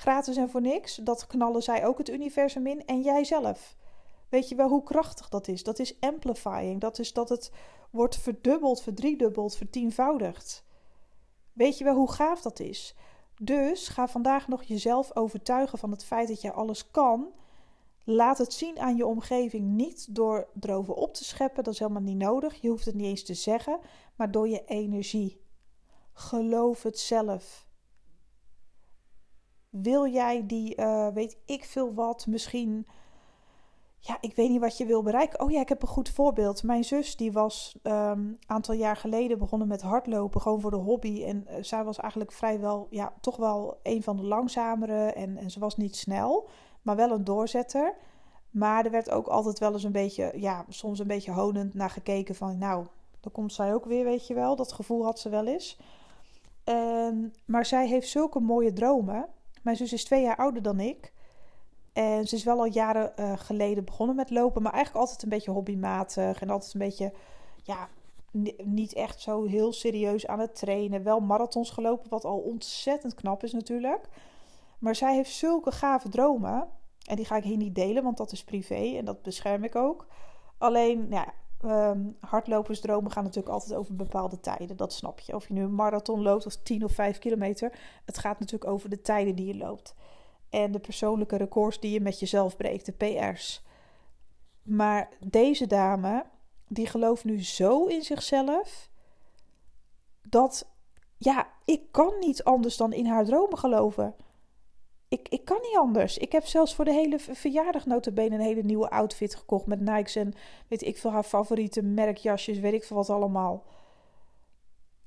Gratis 0.00 0.36
en 0.36 0.50
voor 0.50 0.60
niks. 0.60 0.94
Dat 0.94 1.26
knallen 1.26 1.62
zij 1.62 1.86
ook 1.86 1.98
het 1.98 2.08
universum 2.08 2.66
in 2.66 2.86
en 2.86 3.00
jij 3.00 3.24
zelf. 3.24 3.76
Weet 4.28 4.48
je 4.48 4.54
wel 4.54 4.68
hoe 4.68 4.82
krachtig 4.82 5.28
dat 5.28 5.48
is? 5.48 5.62
Dat 5.62 5.78
is 5.78 6.00
amplifying. 6.00 6.80
Dat 6.80 6.98
is 6.98 7.12
dat 7.12 7.28
het 7.28 7.52
wordt 7.90 8.16
verdubbeld, 8.16 8.82
verdriedubbeld, 8.82 9.56
vertienvoudigd. 9.56 10.64
Weet 11.52 11.78
je 11.78 11.84
wel 11.84 11.94
hoe 11.94 12.12
gaaf 12.12 12.40
dat 12.40 12.60
is? 12.60 12.94
Dus 13.40 13.88
ga 13.88 14.08
vandaag 14.08 14.48
nog 14.48 14.62
jezelf 14.62 15.16
overtuigen 15.16 15.78
van 15.78 15.90
het 15.90 16.04
feit 16.04 16.28
dat 16.28 16.40
je 16.40 16.52
alles 16.52 16.90
kan. 16.90 17.32
Laat 18.04 18.38
het 18.38 18.52
zien 18.52 18.78
aan 18.78 18.96
je 18.96 19.06
omgeving 19.06 19.66
niet 19.68 20.14
door 20.14 20.48
erover 20.60 20.94
op 20.94 21.14
te 21.14 21.24
scheppen, 21.24 21.64
dat 21.64 21.72
is 21.72 21.78
helemaal 21.78 22.02
niet 22.02 22.16
nodig. 22.16 22.60
Je 22.60 22.68
hoeft 22.68 22.84
het 22.84 22.94
niet 22.94 23.06
eens 23.06 23.24
te 23.24 23.34
zeggen, 23.34 23.78
maar 24.16 24.30
door 24.30 24.48
je 24.48 24.64
energie. 24.64 25.40
Geloof 26.12 26.82
het 26.82 26.98
zelf. 26.98 27.68
Wil 29.70 30.06
jij 30.06 30.46
die, 30.46 30.76
uh, 30.76 31.08
weet 31.08 31.38
ik 31.44 31.64
veel 31.64 31.94
wat, 31.94 32.26
misschien 32.26 32.86
ja, 34.00 34.16
ik 34.20 34.36
weet 34.36 34.48
niet 34.50 34.60
wat 34.60 34.78
je 34.78 34.86
wil 34.86 35.02
bereiken. 35.02 35.40
Oh 35.40 35.50
ja, 35.50 35.60
ik 35.60 35.68
heb 35.68 35.82
een 35.82 35.88
goed 35.88 36.10
voorbeeld. 36.10 36.62
Mijn 36.62 36.84
zus, 36.84 37.16
die 37.16 37.32
was 37.32 37.78
een 37.82 37.92
um, 37.92 38.38
aantal 38.46 38.74
jaar 38.74 38.96
geleden 38.96 39.38
begonnen 39.38 39.68
met 39.68 39.82
hardlopen, 39.82 40.40
gewoon 40.40 40.60
voor 40.60 40.70
de 40.70 40.76
hobby. 40.76 41.24
En 41.24 41.46
uh, 41.48 41.56
zij 41.60 41.84
was 41.84 41.98
eigenlijk 41.98 42.32
vrijwel, 42.32 42.86
ja, 42.90 43.12
toch 43.20 43.36
wel 43.36 43.78
een 43.82 44.02
van 44.02 44.16
de 44.16 44.22
langzamere. 44.22 45.12
En, 45.12 45.36
en 45.36 45.50
ze 45.50 45.60
was 45.60 45.76
niet 45.76 45.96
snel, 45.96 46.48
maar 46.82 46.96
wel 46.96 47.10
een 47.10 47.24
doorzetter. 47.24 47.94
Maar 48.50 48.84
er 48.84 48.90
werd 48.90 49.10
ook 49.10 49.26
altijd 49.26 49.58
wel 49.58 49.72
eens 49.72 49.84
een 49.84 49.92
beetje, 49.92 50.32
ja, 50.34 50.64
soms 50.68 50.98
een 50.98 51.06
beetje 51.06 51.32
honend 51.32 51.74
naar 51.74 51.90
gekeken 51.90 52.34
van, 52.34 52.58
nou, 52.58 52.86
dan 53.20 53.32
komt 53.32 53.52
zij 53.52 53.74
ook 53.74 53.84
weer, 53.84 54.04
weet 54.04 54.26
je 54.26 54.34
wel. 54.34 54.56
Dat 54.56 54.72
gevoel 54.72 55.04
had 55.04 55.18
ze 55.18 55.28
wel 55.28 55.46
eens. 55.46 55.78
Um, 56.64 57.32
maar 57.44 57.66
zij 57.66 57.88
heeft 57.88 58.08
zulke 58.08 58.40
mooie 58.40 58.72
dromen. 58.72 59.28
Mijn 59.62 59.76
zus 59.76 59.92
is 59.92 60.04
twee 60.04 60.22
jaar 60.22 60.36
ouder 60.36 60.62
dan 60.62 60.80
ik. 60.80 61.12
En 61.92 62.26
ze 62.26 62.36
is 62.36 62.44
wel 62.44 62.58
al 62.58 62.64
jaren 62.64 63.12
uh, 63.16 63.38
geleden 63.38 63.84
begonnen 63.84 64.16
met 64.16 64.30
lopen, 64.30 64.62
maar 64.62 64.72
eigenlijk 64.72 65.04
altijd 65.04 65.22
een 65.22 65.28
beetje 65.28 65.50
hobbymatig 65.50 66.40
en 66.40 66.50
altijd 66.50 66.74
een 66.74 66.80
beetje, 66.80 67.12
ja, 67.62 67.88
niet 68.64 68.92
echt 68.92 69.20
zo 69.20 69.44
heel 69.44 69.72
serieus 69.72 70.26
aan 70.26 70.38
het 70.38 70.54
trainen. 70.54 71.02
Wel 71.02 71.20
marathons 71.20 71.70
gelopen, 71.70 72.10
wat 72.10 72.24
al 72.24 72.38
ontzettend 72.38 73.14
knap 73.14 73.44
is 73.44 73.52
natuurlijk. 73.52 74.08
Maar 74.78 74.94
zij 74.94 75.14
heeft 75.14 75.30
zulke 75.30 75.72
gave 75.72 76.08
dromen. 76.08 76.68
En 77.06 77.16
die 77.16 77.24
ga 77.24 77.36
ik 77.36 77.44
hier 77.44 77.56
niet 77.56 77.74
delen, 77.74 78.02
want 78.02 78.16
dat 78.16 78.32
is 78.32 78.44
privé 78.44 78.96
en 78.96 79.04
dat 79.04 79.22
bescherm 79.22 79.64
ik 79.64 79.76
ook. 79.76 80.06
Alleen, 80.58 81.08
nou 81.08 81.24
ja, 81.26 81.32
um, 81.64 82.16
hardlopersdromen 82.20 83.10
gaan 83.10 83.24
natuurlijk 83.24 83.54
altijd 83.54 83.74
over 83.74 83.96
bepaalde 83.96 84.40
tijden. 84.40 84.76
Dat 84.76 84.92
snap 84.92 85.20
je. 85.20 85.34
Of 85.34 85.48
je 85.48 85.54
nu 85.54 85.62
een 85.62 85.74
marathon 85.74 86.22
loopt 86.22 86.46
of 86.46 86.56
10 86.56 86.84
of 86.84 86.92
5 86.92 87.18
kilometer. 87.18 87.78
Het 88.04 88.18
gaat 88.18 88.38
natuurlijk 88.38 88.70
over 88.70 88.90
de 88.90 89.00
tijden 89.00 89.34
die 89.34 89.46
je 89.46 89.56
loopt 89.56 89.94
en 90.50 90.72
de 90.72 90.78
persoonlijke 90.78 91.36
records 91.36 91.80
die 91.80 91.92
je 91.92 92.00
met 92.00 92.20
jezelf 92.20 92.56
breekt, 92.56 92.86
de 92.86 92.92
PR's. 92.92 93.62
Maar 94.62 95.08
deze 95.26 95.66
dame, 95.66 96.24
die 96.68 96.86
gelooft 96.86 97.24
nu 97.24 97.44
zo 97.44 97.86
in 97.86 98.02
zichzelf 98.02 98.90
dat, 100.28 100.68
ja, 101.16 101.48
ik 101.64 101.82
kan 101.90 102.12
niet 102.20 102.44
anders 102.44 102.76
dan 102.76 102.92
in 102.92 103.06
haar 103.06 103.24
dromen 103.24 103.58
geloven. 103.58 104.14
Ik, 105.10 105.28
ik 105.28 105.44
kan 105.44 105.58
niet 105.62 105.76
anders. 105.76 106.18
Ik 106.18 106.32
heb 106.32 106.46
zelfs 106.46 106.74
voor 106.74 106.84
de 106.84 106.92
hele 106.92 107.18
verjaardag 107.18 107.86
notabene 107.86 108.34
een 108.34 108.40
hele 108.40 108.62
nieuwe 108.62 108.90
outfit 108.90 109.34
gekocht 109.34 109.66
met 109.66 109.80
Nikes 109.80 110.16
en 110.16 110.34
weet 110.68 110.82
ik 110.82 110.98
veel 110.98 111.10
haar 111.10 111.22
favoriete 111.22 111.82
merkjasjes, 111.82 112.58
weet 112.58 112.72
ik 112.72 112.84
veel 112.84 112.96
wat 112.96 113.10
allemaal. 113.10 113.64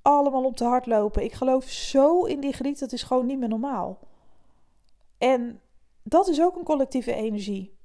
Allemaal 0.02 0.44
om 0.44 0.56
te 0.56 0.64
hardlopen. 0.64 1.24
Ik 1.24 1.34
geloof 1.34 1.64
zo 1.64 2.24
in 2.24 2.40
die 2.40 2.54
griet, 2.54 2.80
dat 2.80 2.92
is 2.92 3.04
gewoon 3.04 3.26
niet 3.26 3.40
meer 3.40 3.50
normaal. 3.50 4.00
En 5.18 5.62
dat 6.04 6.28
is 6.28 6.42
ook 6.42 6.56
een 6.56 6.64
collectieve 6.64 7.14
energie. 7.14 7.78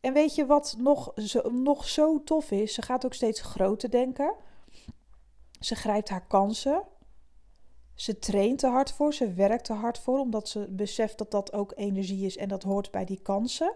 En 0.00 0.12
weet 0.12 0.34
je 0.34 0.46
wat 0.46 0.76
nog 0.78 1.12
zo, 1.14 1.50
nog 1.50 1.88
zo 1.88 2.22
tof 2.22 2.50
is? 2.50 2.74
Ze 2.74 2.82
gaat 2.82 3.04
ook 3.04 3.14
steeds 3.14 3.40
groter 3.40 3.90
denken. 3.90 4.34
Ze 5.60 5.74
grijpt 5.74 6.08
haar 6.08 6.26
kansen. 6.26 6.82
Ze 7.94 8.18
traint 8.18 8.58
te 8.58 8.66
hard 8.66 8.92
voor, 8.92 9.14
ze 9.14 9.32
werkt 9.32 9.64
te 9.64 9.72
hard 9.72 9.98
voor, 9.98 10.18
omdat 10.18 10.48
ze 10.48 10.66
beseft 10.70 11.18
dat 11.18 11.30
dat 11.30 11.52
ook 11.52 11.72
energie 11.76 12.26
is 12.26 12.36
en 12.36 12.48
dat 12.48 12.62
hoort 12.62 12.90
bij 12.90 13.04
die 13.04 13.20
kansen. 13.22 13.72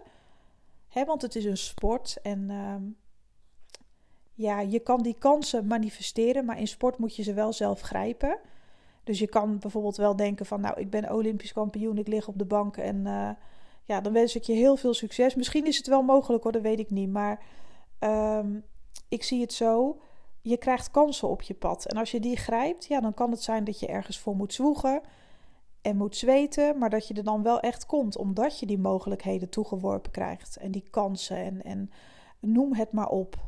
He, 0.87 1.05
want 1.05 1.21
het 1.21 1.35
is 1.35 1.45
een 1.45 1.57
sport 1.57 2.17
en 2.21 2.49
ehm, 2.49 2.83
ja, 4.33 4.59
je 4.59 4.79
kan 4.79 5.01
die 5.01 5.15
kansen 5.19 5.67
manifesteren, 5.67 6.45
maar 6.45 6.59
in 6.59 6.67
sport 6.67 6.97
moet 6.97 7.15
je 7.15 7.23
ze 7.23 7.33
wel 7.33 7.53
zelf 7.53 7.81
grijpen. 7.81 8.39
Dus 9.03 9.19
je 9.19 9.27
kan 9.27 9.59
bijvoorbeeld 9.59 9.97
wel 9.97 10.15
denken 10.15 10.45
van, 10.45 10.61
nou, 10.61 10.79
ik 10.79 10.89
ben 10.89 11.11
Olympisch 11.11 11.53
kampioen, 11.53 11.97
ik 11.97 12.07
lig 12.07 12.27
op 12.27 12.37
de 12.37 12.45
bank 12.45 12.77
en 12.77 12.95
uh, 13.05 13.29
ja, 13.85 14.01
dan 14.01 14.13
wens 14.13 14.35
ik 14.35 14.43
je 14.43 14.53
heel 14.53 14.75
veel 14.75 14.93
succes. 14.93 15.35
Misschien 15.35 15.65
is 15.65 15.77
het 15.77 15.87
wel 15.87 16.01
mogelijk 16.01 16.43
hoor, 16.43 16.51
dat 16.51 16.61
weet 16.61 16.79
ik 16.79 16.89
niet, 16.89 17.09
maar 17.09 17.43
um, 17.99 18.63
ik 19.07 19.23
zie 19.23 19.41
het 19.41 19.53
zo 19.53 20.01
je 20.41 20.57
krijgt 20.57 20.91
kansen 20.91 21.29
op 21.29 21.41
je 21.41 21.53
pad. 21.53 21.85
En 21.85 21.97
als 21.97 22.11
je 22.11 22.19
die 22.19 22.37
grijpt, 22.37 22.85
ja, 22.85 22.99
dan 22.99 23.13
kan 23.13 23.31
het 23.31 23.43
zijn 23.43 23.63
dat 23.63 23.79
je 23.79 23.87
ergens 23.87 24.19
voor 24.19 24.35
moet 24.35 24.53
zwoegen 24.53 25.01
en 25.81 25.97
moet 25.97 26.15
zweten, 26.15 26.77
maar 26.77 26.89
dat 26.89 27.07
je 27.07 27.13
er 27.13 27.23
dan 27.23 27.43
wel 27.43 27.59
echt 27.59 27.85
komt, 27.85 28.17
omdat 28.17 28.59
je 28.59 28.65
die 28.65 28.77
mogelijkheden 28.77 29.49
toegeworpen 29.49 30.11
krijgt 30.11 30.57
en 30.57 30.71
die 30.71 30.87
kansen 30.89 31.37
en, 31.37 31.63
en 31.63 31.91
noem 32.39 32.73
het 32.73 32.91
maar 32.91 33.09
op. 33.09 33.47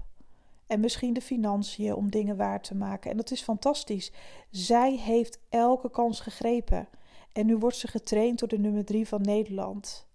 En 0.67 0.79
misschien 0.79 1.13
de 1.13 1.21
financiën 1.21 1.93
om 1.93 2.11
dingen 2.11 2.37
waar 2.37 2.61
te 2.61 2.75
maken. 2.75 3.11
En 3.11 3.17
dat 3.17 3.31
is 3.31 3.41
fantastisch. 3.41 4.11
Zij 4.49 4.95
heeft 4.95 5.39
elke 5.49 5.89
kans 5.89 6.19
gegrepen. 6.19 6.87
En 7.31 7.45
nu 7.45 7.57
wordt 7.57 7.75
ze 7.75 7.87
getraind 7.87 8.39
door 8.39 8.47
de 8.47 8.59
nummer 8.59 8.85
drie 8.85 9.07
van 9.07 9.21
Nederland. 9.21 10.07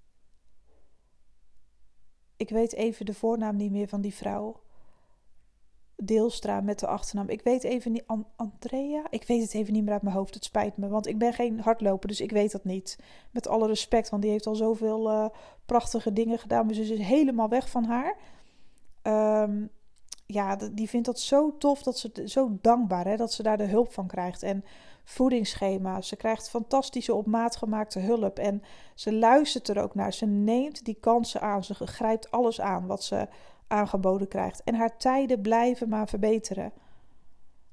Ik 2.37 2.49
weet 2.51 2.73
even 2.73 3.07
de 3.07 3.15
voornaam 3.15 3.57
niet 3.57 3.71
meer 3.71 3.89
van 3.89 4.01
die 4.01 4.15
vrouw. 4.15 4.61
Deelstra 5.97 6.61
met 6.61 6.79
de 6.79 6.87
achternaam. 6.87 7.29
Ik 7.29 7.43
weet 7.43 7.65
even 7.65 7.93
niet. 7.93 8.05
Andrea? 8.37 9.03
Ik 9.11 9.27
weet 9.27 9.43
het 9.43 9.55
even 9.55 9.73
niet 9.73 9.85
meer 9.85 9.93
uit 9.93 10.03
mijn 10.03 10.17
hoofd. 10.17 10.35
Het 10.35 10.45
spijt 10.45 10.77
me, 10.77 10.89
want 10.89 11.07
ik 11.07 11.19
ben 11.19 11.33
geen 11.33 11.61
hardloper, 11.61 12.09
dus 12.09 12.21
ik 12.21 12.31
weet 12.31 12.53
dat 12.53 12.65
niet. 12.65 12.99
Met 13.31 13.49
alle 13.49 13.67
respect, 13.67 14.11
want 14.11 14.23
die 14.23 14.31
heeft 14.31 14.47
al 14.47 14.55
zoveel 14.55 15.11
uh, 15.11 15.27
prachtige 15.67 16.13
dingen 16.13 16.39
gedaan. 16.39 16.67
Maar 16.67 16.75
ze 16.75 16.83
is 16.83 16.99
helemaal 16.99 17.49
weg 17.49 17.71
van 17.71 17.85
haar. 17.85 18.17
Um, 19.43 19.71
ja, 20.27 20.57
die 20.57 20.89
vindt 20.89 21.07
dat 21.07 21.21
zo 21.21 21.57
tof, 21.59 21.83
dat 21.83 21.99
ze 21.99 22.11
zo 22.25 22.59
dankbaar 22.61 23.05
hè, 23.05 23.17
dat 23.17 23.33
ze 23.33 23.43
daar 23.43 23.57
de 23.57 23.67
hulp 23.67 23.93
van 23.93 24.07
krijgt. 24.07 24.43
En 24.43 24.65
voedingsschema's. 25.05 26.09
Ze 26.09 26.17
krijgt 26.17 26.51
fantastische 26.51 27.15
op 27.15 27.27
maat 27.27 27.57
gemaakte 27.57 27.99
hulp. 27.99 28.39
En 28.39 28.63
ze 28.95 29.13
luistert 29.13 29.69
er 29.69 29.83
ook 29.83 29.95
naar. 29.95 30.13
Ze 30.13 30.27
neemt 30.27 30.85
die 30.85 30.97
kansen 31.01 31.41
aan. 31.41 31.65
Ze 31.65 31.75
grijpt 31.75 32.31
alles 32.31 32.61
aan 32.61 32.87
wat 32.87 33.05
ze 33.05 33.29
aangeboden 33.69 34.29
krijgt. 34.29 34.63
En 34.63 34.75
haar 34.75 34.97
tijden 34.97 35.41
blijven 35.41 35.89
maar 35.89 36.09
verbeteren. 36.09 36.73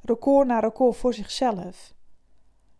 Record 0.01 0.47
na 0.47 0.59
record 0.59 0.95
voor 0.95 1.13
zichzelf. 1.13 1.93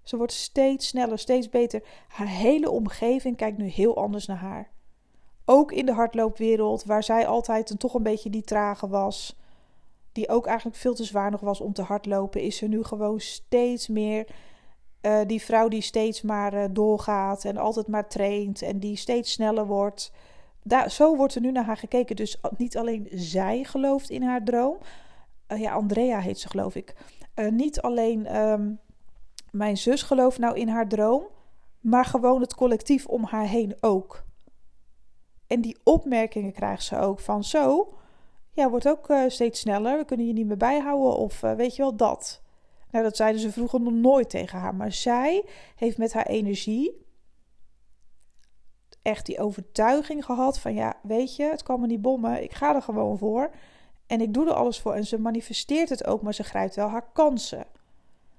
Ze 0.03 0.17
wordt 0.17 0.33
steeds 0.33 0.87
sneller, 0.87 1.19
steeds 1.19 1.49
beter. 1.49 1.83
Haar 2.07 2.27
hele 2.27 2.69
omgeving 2.69 3.37
kijkt 3.37 3.57
nu 3.57 3.67
heel 3.67 3.97
anders 3.97 4.25
naar 4.25 4.37
haar. 4.37 4.71
Ook 5.45 5.71
in 5.71 5.85
de 5.85 5.93
hardloopwereld, 5.93 6.83
waar 6.83 7.03
zij 7.03 7.27
altijd 7.27 7.69
een, 7.69 7.77
toch 7.77 7.93
een 7.93 8.03
beetje 8.03 8.29
die 8.29 8.43
trage 8.43 8.87
was, 8.87 9.39
die 10.11 10.29
ook 10.29 10.45
eigenlijk 10.45 10.77
veel 10.77 10.93
te 10.93 11.03
zwaar 11.03 11.31
nog 11.31 11.41
was 11.41 11.61
om 11.61 11.73
te 11.73 11.81
hardlopen, 11.81 12.41
is 12.41 12.57
ze 12.57 12.67
nu 12.67 12.83
gewoon 12.83 13.19
steeds 13.19 13.87
meer 13.87 14.27
uh, 15.01 15.19
die 15.27 15.41
vrouw 15.41 15.67
die 15.67 15.81
steeds 15.81 16.21
maar 16.21 16.53
uh, 16.53 16.63
doorgaat 16.71 17.45
en 17.45 17.57
altijd 17.57 17.87
maar 17.87 18.07
traint 18.07 18.61
en 18.61 18.79
die 18.79 18.95
steeds 18.95 19.31
sneller 19.31 19.65
wordt 19.65 20.11
daar, 20.63 20.91
zo 20.91 21.15
wordt 21.15 21.35
er 21.35 21.41
nu 21.41 21.51
naar 21.51 21.65
haar 21.65 21.77
gekeken. 21.77 22.15
Dus 22.15 22.37
niet 22.57 22.77
alleen 22.77 23.07
zij 23.11 23.63
gelooft 23.63 24.09
in 24.09 24.23
haar 24.23 24.43
droom. 24.43 24.77
Uh, 25.47 25.59
ja, 25.59 25.73
Andrea 25.73 26.19
heet 26.19 26.39
ze, 26.39 26.49
geloof 26.49 26.75
ik. 26.75 26.95
Uh, 27.35 27.51
niet 27.51 27.81
alleen 27.81 28.41
um, 28.41 28.79
mijn 29.51 29.77
zus 29.77 30.01
gelooft 30.01 30.37
nou 30.39 30.57
in 30.57 30.67
haar 30.67 30.87
droom, 30.87 31.23
maar 31.79 32.05
gewoon 32.05 32.41
het 32.41 32.55
collectief 32.55 33.05
om 33.05 33.23
haar 33.23 33.47
heen 33.47 33.75
ook. 33.79 34.23
En 35.47 35.61
die 35.61 35.77
opmerkingen 35.83 36.53
krijgt 36.53 36.83
ze 36.83 36.97
ook 36.97 37.19
van 37.19 37.43
zo. 37.43 37.93
Ja, 38.51 38.69
wordt 38.69 38.87
ook 38.87 39.09
uh, 39.09 39.23
steeds 39.27 39.59
sneller. 39.59 39.97
We 39.97 40.05
kunnen 40.05 40.27
je 40.27 40.33
niet 40.33 40.47
meer 40.47 40.57
bijhouden. 40.57 41.17
Of 41.17 41.39
weet 41.39 41.75
je 41.75 41.81
wel, 41.81 41.95
dat. 41.95 42.41
Nou, 42.91 43.03
dat 43.03 43.15
zeiden 43.15 43.41
ze 43.41 43.51
vroeger 43.51 43.81
nog 43.81 43.93
nooit 43.93 44.29
tegen 44.29 44.59
haar. 44.59 44.75
Maar 44.75 44.91
zij 44.91 45.45
heeft 45.75 45.97
met 45.97 46.13
haar 46.13 46.25
energie 46.25 47.02
echt 49.03 49.25
die 49.25 49.39
overtuiging 49.39 50.25
gehad 50.25 50.59
van 50.59 50.73
ja, 50.73 50.95
weet 51.01 51.35
je, 51.35 51.43
het 51.43 51.63
kan 51.63 51.79
me 51.79 51.87
niet 51.87 52.01
bommen, 52.01 52.43
ik 52.43 52.53
ga 52.53 52.75
er 52.75 52.81
gewoon 52.81 53.17
voor 53.17 53.51
en 54.07 54.21
ik 54.21 54.33
doe 54.33 54.47
er 54.47 54.53
alles 54.53 54.79
voor. 54.79 54.93
En 54.93 55.05
ze 55.05 55.19
manifesteert 55.19 55.89
het 55.89 56.05
ook, 56.05 56.21
maar 56.21 56.33
ze 56.33 56.43
grijpt 56.43 56.75
wel 56.75 56.87
haar 56.87 57.09
kansen. 57.13 57.65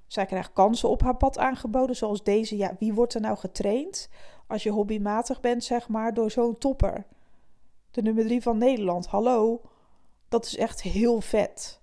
Zij 0.07 0.27
krijgt 0.27 0.53
kansen 0.53 0.89
op 0.89 1.03
haar 1.03 1.17
pad 1.17 1.39
aangeboden, 1.39 1.97
zoals 1.97 2.23
deze. 2.23 2.57
Ja, 2.57 2.77
wie 2.79 2.95
wordt 2.95 3.15
er 3.15 3.21
nou 3.21 3.37
getraind 3.37 4.09
als 4.47 4.63
je 4.63 4.71
hobbymatig 4.71 5.41
bent, 5.41 5.65
zeg 5.65 5.89
maar, 5.89 6.15
door 6.15 6.31
zo'n 6.31 6.59
topper? 6.59 7.07
De 7.91 8.03
nummer 8.03 8.25
drie 8.25 8.43
van 8.43 8.59
Nederland, 8.59 9.07
hallo. 9.07 9.61
Dat 10.29 10.47
is 10.47 10.57
echt 10.57 10.83
heel 10.83 11.21
vet. 11.21 11.81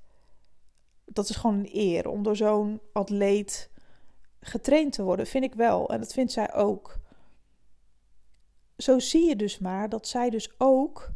Dat 1.05 1.29
is 1.29 1.35
gewoon 1.35 1.55
een 1.55 1.69
eer 1.73 2.09
om 2.09 2.23
door 2.23 2.35
zo'n 2.35 2.81
atleet 2.93 3.69
getraind 4.39 4.93
te 4.93 5.03
worden, 5.03 5.27
vind 5.27 5.43
ik 5.43 5.53
wel. 5.53 5.89
En 5.89 5.99
dat 5.99 6.13
vindt 6.13 6.31
zij 6.31 6.53
ook 6.53 6.99
zo 8.77 8.99
zie 8.99 9.27
je 9.27 9.35
dus 9.35 9.59
maar 9.59 9.89
dat 9.89 10.07
zij 10.07 10.29
dus 10.29 10.51
ook 10.57 11.11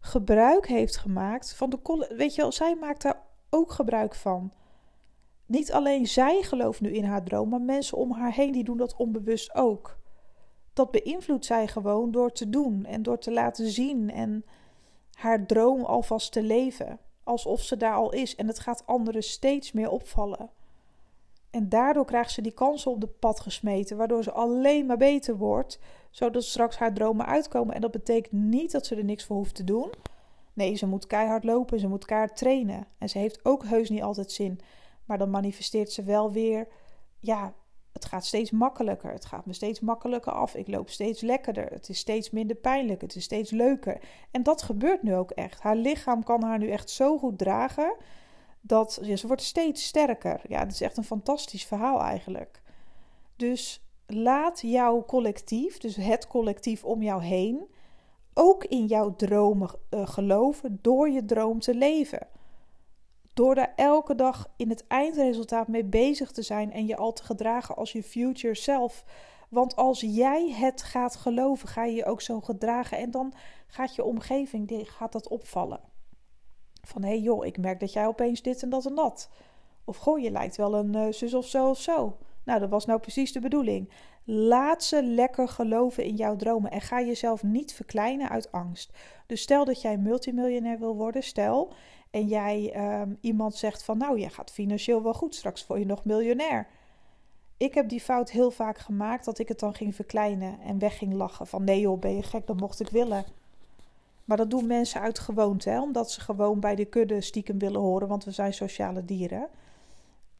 gebruik 0.00 0.66
heeft 0.66 0.96
gemaakt 0.96 1.54
van 1.54 1.70
de. 1.70 2.14
Weet 2.16 2.34
je 2.34 2.40
wel, 2.40 2.52
zij 2.52 2.74
maakt 2.74 3.02
daar 3.02 3.22
ook 3.50 3.72
gebruik 3.72 4.14
van. 4.14 4.52
Niet 5.46 5.72
alleen 5.72 6.06
zij 6.06 6.42
gelooft 6.42 6.80
nu 6.80 6.90
in 6.90 7.04
haar 7.04 7.24
droom, 7.24 7.48
maar 7.48 7.60
mensen 7.60 7.98
om 7.98 8.12
haar 8.12 8.32
heen 8.32 8.52
die 8.52 8.64
doen 8.64 8.76
dat 8.76 8.96
onbewust 8.96 9.54
ook. 9.54 9.98
Dat 10.72 10.90
beïnvloedt 10.90 11.44
zij 11.44 11.68
gewoon 11.68 12.10
door 12.10 12.32
te 12.32 12.50
doen 12.50 12.84
en 12.84 13.02
door 13.02 13.18
te 13.18 13.32
laten 13.32 13.70
zien 13.70 14.10
en 14.10 14.44
haar 15.12 15.46
droom 15.46 15.84
alvast 15.84 16.32
te 16.32 16.42
leven. 16.42 16.98
Alsof 17.24 17.60
ze 17.60 17.76
daar 17.76 17.94
al 17.94 18.12
is 18.12 18.36
en 18.36 18.46
het 18.46 18.58
gaat 18.58 18.86
anderen 18.86 19.22
steeds 19.22 19.72
meer 19.72 19.90
opvallen. 19.90 20.50
En 21.50 21.68
daardoor 21.68 22.04
krijgt 22.04 22.30
ze 22.30 22.42
die 22.42 22.52
kansen 22.52 22.90
op 22.90 23.00
de 23.00 23.06
pad 23.06 23.40
gesmeten, 23.40 23.96
waardoor 23.96 24.22
ze 24.22 24.32
alleen 24.32 24.86
maar 24.86 24.96
beter 24.96 25.36
wordt, 25.36 25.78
zodat 26.10 26.44
straks 26.44 26.78
haar 26.78 26.94
dromen 26.94 27.26
uitkomen. 27.26 27.74
En 27.74 27.80
dat 27.80 27.90
betekent 27.90 28.32
niet 28.32 28.72
dat 28.72 28.86
ze 28.86 28.96
er 28.96 29.04
niks 29.04 29.24
voor 29.24 29.36
hoeft 29.36 29.54
te 29.54 29.64
doen. 29.64 29.90
Nee, 30.52 30.74
ze 30.74 30.86
moet 30.86 31.06
keihard 31.06 31.44
lopen, 31.44 31.80
ze 31.80 31.88
moet 31.88 32.04
keihard 32.04 32.36
trainen. 32.36 32.86
En 32.98 33.08
ze 33.08 33.18
heeft 33.18 33.44
ook 33.44 33.64
heus 33.64 33.90
niet 33.90 34.02
altijd 34.02 34.32
zin. 34.32 34.60
Maar 35.04 35.18
dan 35.18 35.30
manifesteert 35.30 35.92
ze 35.92 36.02
wel 36.02 36.32
weer, 36.32 36.68
ja, 37.20 37.54
het 37.92 38.04
gaat 38.04 38.26
steeds 38.26 38.50
makkelijker. 38.50 39.12
Het 39.12 39.24
gaat 39.24 39.46
me 39.46 39.52
steeds 39.52 39.80
makkelijker 39.80 40.32
af. 40.32 40.54
Ik 40.54 40.68
loop 40.68 40.88
steeds 40.88 41.20
lekkerder. 41.20 41.66
Het 41.66 41.88
is 41.88 41.98
steeds 41.98 42.30
minder 42.30 42.56
pijnlijk. 42.56 43.00
Het 43.00 43.16
is 43.16 43.24
steeds 43.24 43.50
leuker. 43.50 44.00
En 44.30 44.42
dat 44.42 44.62
gebeurt 44.62 45.02
nu 45.02 45.14
ook 45.14 45.30
echt. 45.30 45.60
Haar 45.60 45.76
lichaam 45.76 46.22
kan 46.22 46.42
haar 46.42 46.58
nu 46.58 46.70
echt 46.70 46.90
zo 46.90 47.18
goed 47.18 47.38
dragen 47.38 47.96
dat 48.60 49.00
ze 49.16 49.26
wordt 49.26 49.42
steeds 49.42 49.84
sterker. 49.84 50.40
Ja, 50.48 50.58
het 50.58 50.72
is 50.72 50.80
echt 50.80 50.96
een 50.96 51.04
fantastisch 51.04 51.64
verhaal 51.64 52.00
eigenlijk. 52.00 52.62
Dus 53.36 53.82
laat 54.06 54.60
jouw 54.60 55.04
collectief, 55.04 55.78
dus 55.78 55.96
het 55.96 56.26
collectief 56.26 56.84
om 56.84 57.02
jou 57.02 57.22
heen, 57.22 57.68
ook 58.34 58.64
in 58.64 58.86
jouw 58.86 59.14
dromen 59.16 59.70
uh, 59.90 60.08
geloven 60.08 60.78
door 60.82 61.10
je 61.10 61.24
droom 61.24 61.60
te 61.60 61.74
leven. 61.74 62.26
Door 63.34 63.54
daar 63.54 63.72
elke 63.76 64.14
dag 64.14 64.52
in 64.56 64.68
het 64.68 64.86
eindresultaat 64.86 65.68
mee 65.68 65.84
bezig 65.84 66.30
te 66.30 66.42
zijn 66.42 66.72
en 66.72 66.86
je 66.86 66.96
al 66.96 67.12
te 67.12 67.24
gedragen 67.24 67.76
als 67.76 67.92
je 67.92 68.02
future 68.02 68.54
self. 68.54 69.04
Want 69.48 69.76
als 69.76 70.00
jij 70.00 70.50
het 70.50 70.82
gaat 70.82 71.16
geloven, 71.16 71.68
ga 71.68 71.84
je 71.84 71.94
je 71.94 72.04
ook 72.04 72.20
zo 72.20 72.40
gedragen 72.40 72.98
en 72.98 73.10
dan 73.10 73.32
gaat 73.66 73.94
je 73.94 74.04
omgeving 74.04 74.88
gaat 74.88 75.12
dat 75.12 75.28
opvallen. 75.28 75.89
Van 76.82 77.02
hé 77.02 77.08
hey 77.08 77.20
joh, 77.20 77.46
ik 77.46 77.58
merk 77.58 77.80
dat 77.80 77.92
jij 77.92 78.06
opeens 78.06 78.42
dit 78.42 78.62
en 78.62 78.70
dat 78.70 78.86
en 78.86 78.94
dat. 78.94 79.30
Of 79.84 79.96
goh, 79.96 80.18
je 80.18 80.30
lijkt 80.30 80.56
wel 80.56 80.74
een 80.74 80.96
uh, 80.96 81.12
zus 81.12 81.34
of 81.34 81.46
zo 81.46 81.68
of 81.68 81.80
zo. 81.80 82.16
Nou, 82.44 82.60
dat 82.60 82.70
was 82.70 82.86
nou 82.86 83.00
precies 83.00 83.32
de 83.32 83.40
bedoeling. 83.40 83.90
Laat 84.24 84.84
ze 84.84 85.02
lekker 85.02 85.48
geloven 85.48 86.04
in 86.04 86.16
jouw 86.16 86.36
dromen 86.36 86.70
en 86.70 86.80
ga 86.80 87.00
jezelf 87.00 87.42
niet 87.42 87.72
verkleinen 87.72 88.28
uit 88.28 88.52
angst. 88.52 88.92
Dus 89.26 89.40
stel 89.40 89.64
dat 89.64 89.80
jij 89.80 89.96
multimiljonair 89.96 90.78
wil 90.78 90.96
worden, 90.96 91.22
stel, 91.22 91.72
en 92.10 92.26
jij 92.26 92.76
um, 93.00 93.18
iemand 93.20 93.54
zegt 93.54 93.82
van 93.82 93.98
nou, 93.98 94.18
jij 94.18 94.30
gaat 94.30 94.50
financieel 94.50 95.02
wel 95.02 95.14
goed, 95.14 95.34
straks 95.34 95.64
voor 95.64 95.78
je 95.78 95.86
nog 95.86 96.04
miljonair. 96.04 96.66
Ik 97.56 97.74
heb 97.74 97.88
die 97.88 98.00
fout 98.00 98.30
heel 98.30 98.50
vaak 98.50 98.78
gemaakt 98.78 99.24
dat 99.24 99.38
ik 99.38 99.48
het 99.48 99.58
dan 99.58 99.74
ging 99.74 99.94
verkleinen 99.94 100.60
en 100.60 100.78
weg 100.78 100.98
ging 100.98 101.12
lachen 101.12 101.46
van 101.46 101.64
nee 101.64 101.80
joh, 101.80 101.98
ben 101.98 102.16
je 102.16 102.22
gek, 102.22 102.46
dat 102.46 102.60
mocht 102.60 102.80
ik 102.80 102.88
willen. 102.88 103.24
Maar 104.30 104.38
dat 104.38 104.50
doen 104.50 104.66
mensen 104.66 105.00
uit 105.00 105.18
gewoonte, 105.18 105.70
hè? 105.70 105.80
omdat 105.80 106.10
ze 106.10 106.20
gewoon 106.20 106.60
bij 106.60 106.74
de 106.74 106.84
kudde 106.84 107.20
stiekem 107.20 107.58
willen 107.58 107.80
horen, 107.80 108.08
want 108.08 108.24
we 108.24 108.30
zijn 108.30 108.54
sociale 108.54 109.04
dieren. 109.04 109.48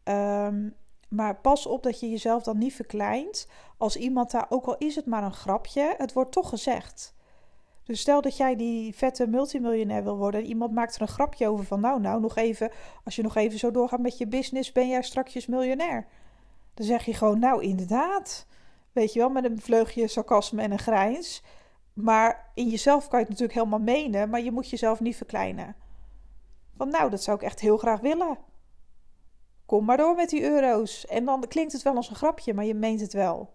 Um, 0.04 0.74
maar 1.08 1.36
pas 1.36 1.66
op 1.66 1.82
dat 1.82 2.00
je 2.00 2.10
jezelf 2.10 2.42
dan 2.42 2.58
niet 2.58 2.74
verkleint. 2.74 3.48
Als 3.76 3.96
iemand 3.96 4.30
daar, 4.30 4.46
ook 4.48 4.66
al 4.66 4.76
is 4.78 4.96
het 4.96 5.06
maar 5.06 5.22
een 5.22 5.32
grapje, 5.32 5.94
het 5.98 6.12
wordt 6.12 6.32
toch 6.32 6.48
gezegd. 6.48 7.14
Dus 7.84 8.00
stel 8.00 8.20
dat 8.20 8.36
jij 8.36 8.56
die 8.56 8.94
vette 8.94 9.26
multimiljonair 9.26 10.04
wil 10.04 10.16
worden 10.16 10.40
en 10.40 10.46
iemand 10.46 10.72
maakt 10.72 10.94
er 10.94 11.02
een 11.02 11.08
grapje 11.08 11.48
over 11.48 11.64
van 11.64 11.80
nou, 11.80 12.00
nou, 12.00 12.20
nog 12.20 12.36
even, 12.36 12.70
als 13.04 13.16
je 13.16 13.22
nog 13.22 13.36
even 13.36 13.58
zo 13.58 13.70
doorgaat 13.70 14.00
met 14.00 14.18
je 14.18 14.26
business, 14.26 14.72
ben 14.72 14.88
jij 14.88 15.02
straks 15.02 15.46
miljonair. 15.46 16.06
Dan 16.74 16.86
zeg 16.86 17.04
je 17.04 17.14
gewoon, 17.14 17.38
nou 17.38 17.62
inderdaad. 17.62 18.46
Weet 18.92 19.12
je 19.12 19.18
wel, 19.18 19.30
met 19.30 19.44
een 19.44 19.60
vleugje 19.60 20.08
sarcasme 20.08 20.62
en 20.62 20.72
een 20.72 20.78
grijns. 20.78 21.42
Maar 22.02 22.50
in 22.54 22.68
jezelf 22.68 23.08
kan 23.08 23.18
je 23.18 23.24
het 23.24 23.38
natuurlijk 23.38 23.58
helemaal 23.58 23.94
menen, 23.94 24.30
maar 24.30 24.40
je 24.40 24.52
moet 24.52 24.70
jezelf 24.70 25.00
niet 25.00 25.16
verkleinen. 25.16 25.76
Want 26.76 26.92
nou, 26.92 27.10
dat 27.10 27.22
zou 27.22 27.36
ik 27.36 27.42
echt 27.42 27.60
heel 27.60 27.76
graag 27.76 28.00
willen. 28.00 28.38
Kom 29.66 29.84
maar 29.84 29.96
door 29.96 30.14
met 30.14 30.30
die 30.30 30.42
euro's. 30.42 31.06
En 31.06 31.24
dan 31.24 31.48
klinkt 31.48 31.72
het 31.72 31.82
wel 31.82 31.96
als 31.96 32.10
een 32.10 32.16
grapje, 32.16 32.54
maar 32.54 32.64
je 32.64 32.74
meent 32.74 33.00
het 33.00 33.12
wel. 33.12 33.52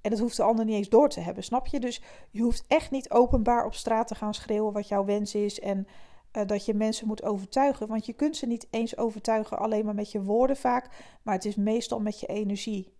En 0.00 0.10
dat 0.10 0.18
hoeft 0.18 0.36
de 0.36 0.42
ander 0.42 0.64
niet 0.64 0.74
eens 0.74 0.88
door 0.88 1.08
te 1.08 1.20
hebben, 1.20 1.44
snap 1.44 1.66
je? 1.66 1.80
Dus 1.80 2.02
je 2.30 2.42
hoeft 2.42 2.64
echt 2.68 2.90
niet 2.90 3.10
openbaar 3.10 3.64
op 3.64 3.74
straat 3.74 4.08
te 4.08 4.14
gaan 4.14 4.34
schreeuwen 4.34 4.72
wat 4.72 4.88
jouw 4.88 5.04
wens 5.04 5.34
is 5.34 5.60
en 5.60 5.86
uh, 6.32 6.46
dat 6.46 6.64
je 6.64 6.74
mensen 6.74 7.06
moet 7.06 7.22
overtuigen. 7.22 7.86
Want 7.86 8.06
je 8.06 8.12
kunt 8.12 8.36
ze 8.36 8.46
niet 8.46 8.66
eens 8.70 8.96
overtuigen 8.96 9.58
alleen 9.58 9.84
maar 9.84 9.94
met 9.94 10.12
je 10.12 10.22
woorden 10.22 10.56
vaak, 10.56 10.88
maar 11.22 11.34
het 11.34 11.44
is 11.44 11.56
meestal 11.56 12.00
met 12.00 12.20
je 12.20 12.26
energie. 12.26 12.97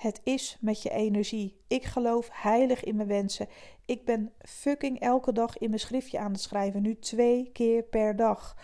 Het 0.00 0.20
is 0.22 0.56
met 0.60 0.82
je 0.82 0.90
energie. 0.90 1.56
Ik 1.66 1.84
geloof 1.84 2.28
heilig 2.32 2.84
in 2.84 2.96
mijn 2.96 3.08
wensen. 3.08 3.48
Ik 3.84 4.04
ben 4.04 4.32
fucking 4.38 5.00
elke 5.00 5.32
dag 5.32 5.58
in 5.58 5.68
mijn 5.68 5.80
schriftje 5.80 6.18
aan 6.18 6.32
het 6.32 6.40
schrijven, 6.40 6.82
nu 6.82 6.98
twee 6.98 7.50
keer 7.52 7.82
per 7.82 8.16
dag. 8.16 8.56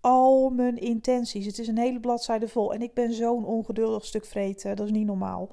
Al 0.00 0.50
mijn 0.50 0.76
intenties. 0.76 1.46
Het 1.46 1.58
is 1.58 1.68
een 1.68 1.78
hele 1.78 2.00
bladzijde 2.00 2.48
vol. 2.48 2.74
En 2.74 2.82
ik 2.82 2.94
ben 2.94 3.12
zo'n 3.12 3.44
ongeduldig 3.44 4.04
stuk 4.04 4.24
vreten. 4.24 4.76
Dat 4.76 4.86
is 4.86 4.92
niet 4.92 5.06
normaal. 5.06 5.50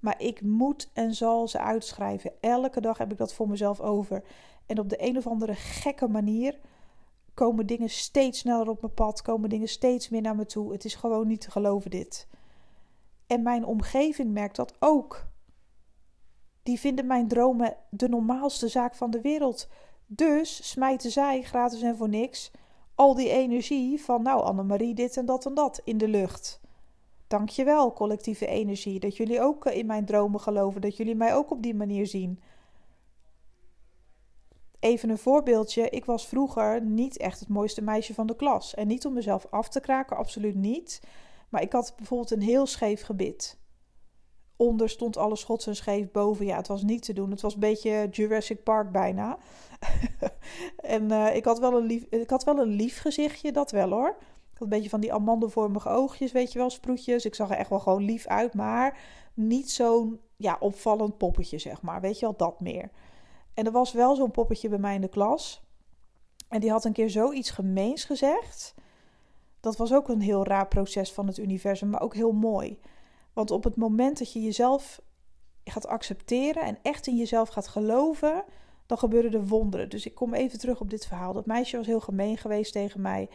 Maar 0.00 0.20
ik 0.20 0.42
moet 0.42 0.90
en 0.92 1.14
zal 1.14 1.48
ze 1.48 1.58
uitschrijven. 1.58 2.32
Elke 2.40 2.80
dag 2.80 2.98
heb 2.98 3.12
ik 3.12 3.18
dat 3.18 3.34
voor 3.34 3.48
mezelf 3.48 3.80
over. 3.80 4.22
En 4.66 4.78
op 4.78 4.88
de 4.88 5.02
een 5.02 5.16
of 5.16 5.26
andere 5.26 5.54
gekke 5.54 6.08
manier 6.08 6.58
komen 7.34 7.66
dingen 7.66 7.90
steeds 7.90 8.38
sneller 8.38 8.68
op 8.68 8.80
mijn 8.80 8.94
pad. 8.94 9.22
Komen 9.22 9.48
dingen 9.48 9.68
steeds 9.68 10.08
meer 10.08 10.22
naar 10.22 10.36
me 10.36 10.46
toe. 10.46 10.72
Het 10.72 10.84
is 10.84 10.94
gewoon 10.94 11.26
niet 11.26 11.40
te 11.40 11.50
geloven 11.50 11.90
dit. 11.90 12.26
En 13.26 13.42
mijn 13.42 13.64
omgeving 13.64 14.32
merkt 14.32 14.56
dat 14.56 14.74
ook. 14.78 15.26
Die 16.62 16.80
vinden 16.80 17.06
mijn 17.06 17.28
dromen 17.28 17.76
de 17.90 18.08
normaalste 18.08 18.68
zaak 18.68 18.94
van 18.94 19.10
de 19.10 19.20
wereld. 19.20 19.68
Dus 20.06 20.70
smijten 20.70 21.10
zij 21.10 21.42
gratis 21.42 21.82
en 21.82 21.96
voor 21.96 22.08
niks 22.08 22.50
al 22.94 23.14
die 23.14 23.28
energie 23.28 24.02
van, 24.02 24.22
nou, 24.22 24.42
Annemarie, 24.42 24.94
dit 24.94 25.16
en 25.16 25.26
dat 25.26 25.46
en 25.46 25.54
dat 25.54 25.80
in 25.84 25.98
de 25.98 26.08
lucht. 26.08 26.60
Dankjewel, 27.26 27.92
collectieve 27.92 28.46
energie, 28.46 29.00
dat 29.00 29.16
jullie 29.16 29.40
ook 29.40 29.66
in 29.66 29.86
mijn 29.86 30.04
dromen 30.04 30.40
geloven, 30.40 30.80
dat 30.80 30.96
jullie 30.96 31.14
mij 31.14 31.34
ook 31.34 31.50
op 31.50 31.62
die 31.62 31.74
manier 31.74 32.06
zien. 32.06 32.40
Even 34.80 35.10
een 35.10 35.18
voorbeeldje. 35.18 35.90
Ik 35.90 36.04
was 36.04 36.28
vroeger 36.28 36.82
niet 36.82 37.16
echt 37.16 37.40
het 37.40 37.48
mooiste 37.48 37.82
meisje 37.82 38.14
van 38.14 38.26
de 38.26 38.36
klas. 38.36 38.74
En 38.74 38.86
niet 38.86 39.06
om 39.06 39.12
mezelf 39.12 39.46
af 39.50 39.68
te 39.68 39.80
kraken, 39.80 40.16
absoluut 40.16 40.54
niet. 40.54 41.00
Maar 41.54 41.62
ik 41.62 41.72
had 41.72 41.92
bijvoorbeeld 41.96 42.30
een 42.30 42.42
heel 42.42 42.66
scheef 42.66 43.02
gebit. 43.02 43.58
Onder 44.56 44.88
stond 44.88 45.16
alles 45.16 45.40
schots 45.40 45.66
en 45.66 45.76
scheef, 45.76 46.10
boven 46.10 46.46
ja, 46.46 46.56
het 46.56 46.68
was 46.68 46.82
niet 46.82 47.02
te 47.02 47.12
doen. 47.12 47.30
Het 47.30 47.40
was 47.40 47.54
een 47.54 47.60
beetje 47.60 48.08
Jurassic 48.10 48.62
Park 48.62 48.92
bijna. 48.92 49.38
en 50.76 51.12
uh, 51.12 51.36
ik, 51.36 51.44
had 51.44 51.58
wel 51.58 51.76
een 51.76 51.86
lief, 51.86 52.04
ik 52.10 52.30
had 52.30 52.44
wel 52.44 52.58
een 52.58 52.68
lief 52.68 53.00
gezichtje, 53.00 53.52
dat 53.52 53.70
wel 53.70 53.90
hoor. 53.90 54.08
Ik 54.08 54.52
had 54.52 54.62
een 54.62 54.68
beetje 54.68 54.88
van 54.88 55.00
die 55.00 55.12
amandelvormige 55.12 55.88
oogjes, 55.88 56.32
weet 56.32 56.52
je 56.52 56.58
wel, 56.58 56.70
sproetjes. 56.70 57.24
Ik 57.24 57.34
zag 57.34 57.50
er 57.50 57.56
echt 57.56 57.70
wel 57.70 57.80
gewoon 57.80 58.04
lief 58.04 58.26
uit, 58.26 58.54
maar 58.54 58.98
niet 59.34 59.70
zo'n 59.70 60.20
ja, 60.36 60.56
opvallend 60.60 61.16
poppetje, 61.16 61.58
zeg 61.58 61.82
maar. 61.82 62.00
Weet 62.00 62.18
je 62.18 62.26
wel, 62.26 62.36
dat 62.36 62.60
meer. 62.60 62.90
En 63.54 63.66
er 63.66 63.72
was 63.72 63.92
wel 63.92 64.16
zo'n 64.16 64.30
poppetje 64.30 64.68
bij 64.68 64.78
mij 64.78 64.94
in 64.94 65.00
de 65.00 65.08
klas. 65.08 65.62
En 66.48 66.60
die 66.60 66.70
had 66.70 66.84
een 66.84 66.92
keer 66.92 67.10
zoiets 67.10 67.50
gemeens 67.50 68.04
gezegd. 68.04 68.73
Dat 69.64 69.76
was 69.76 69.92
ook 69.92 70.08
een 70.08 70.20
heel 70.20 70.44
raar 70.44 70.68
proces 70.68 71.12
van 71.12 71.26
het 71.26 71.38
universum, 71.38 71.90
maar 71.90 72.00
ook 72.00 72.14
heel 72.14 72.32
mooi. 72.32 72.78
Want 73.32 73.50
op 73.50 73.64
het 73.64 73.76
moment 73.76 74.18
dat 74.18 74.32
je 74.32 74.42
jezelf 74.42 75.00
gaat 75.64 75.86
accepteren 75.86 76.62
en 76.62 76.78
echt 76.82 77.06
in 77.06 77.16
jezelf 77.16 77.48
gaat 77.48 77.68
geloven, 77.68 78.44
dan 78.86 78.98
gebeuren 78.98 79.32
er 79.32 79.46
wonderen. 79.46 79.88
Dus 79.88 80.06
ik 80.06 80.14
kom 80.14 80.34
even 80.34 80.58
terug 80.58 80.80
op 80.80 80.90
dit 80.90 81.06
verhaal. 81.06 81.32
Dat 81.32 81.46
meisje 81.46 81.76
was 81.76 81.86
heel 81.86 82.00
gemeen 82.00 82.38
geweest 82.38 82.72
tegen 82.72 83.00
mij. 83.00 83.28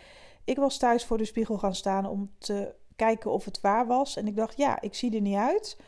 Ik 0.44 0.58
was 0.58 0.78
thuis 0.78 1.06
voor 1.06 1.18
de 1.18 1.26
spiegel 1.26 1.58
gaan 1.58 1.76
staan 1.76 2.06
om 2.06 2.32
te 2.38 2.76
kijken 2.96 3.32
of 3.32 3.46
het 3.46 3.62
waar 3.62 3.88
was. 3.88 4.15
En 4.15 4.28
ik 4.28 4.36
dacht, 4.36 4.58
ja, 4.58 4.82
ik 4.82 4.96
zie 4.96 5.15
er 5.15 5.22
niet 5.22 5.38
uit, 5.38 5.80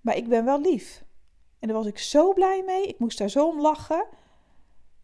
maar 0.00 0.16
ik 0.16 0.28
ben 0.28 0.44
wel 0.44 0.60
lief. 0.60 1.04
En 1.58 1.68
daar 1.68 1.76
was 1.76 1.86
ik 1.86 1.98
zo 1.98 2.32
blij 2.32 2.62
mee. 2.66 2.86
Ik 2.86 2.98
moest 2.98 3.18
daar 3.18 3.30
zo 3.30 3.48
om 3.48 3.60
lachen. 3.60 4.06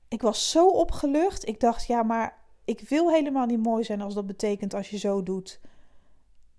Ik 0.08 0.22
was 0.22 0.50
zo 0.50 0.68
opgelucht. 0.68 1.48
Ik 1.48 1.60
dacht, 1.60 1.86
ja, 1.86 2.02
maar 2.02 2.41
ik 2.78 2.88
wil 2.88 3.10
helemaal 3.10 3.46
niet 3.46 3.62
mooi 3.62 3.84
zijn 3.84 4.00
als 4.00 4.14
dat 4.14 4.26
betekent 4.26 4.74
als 4.74 4.90
je 4.90 4.98
zo 4.98 5.22
doet. 5.22 5.60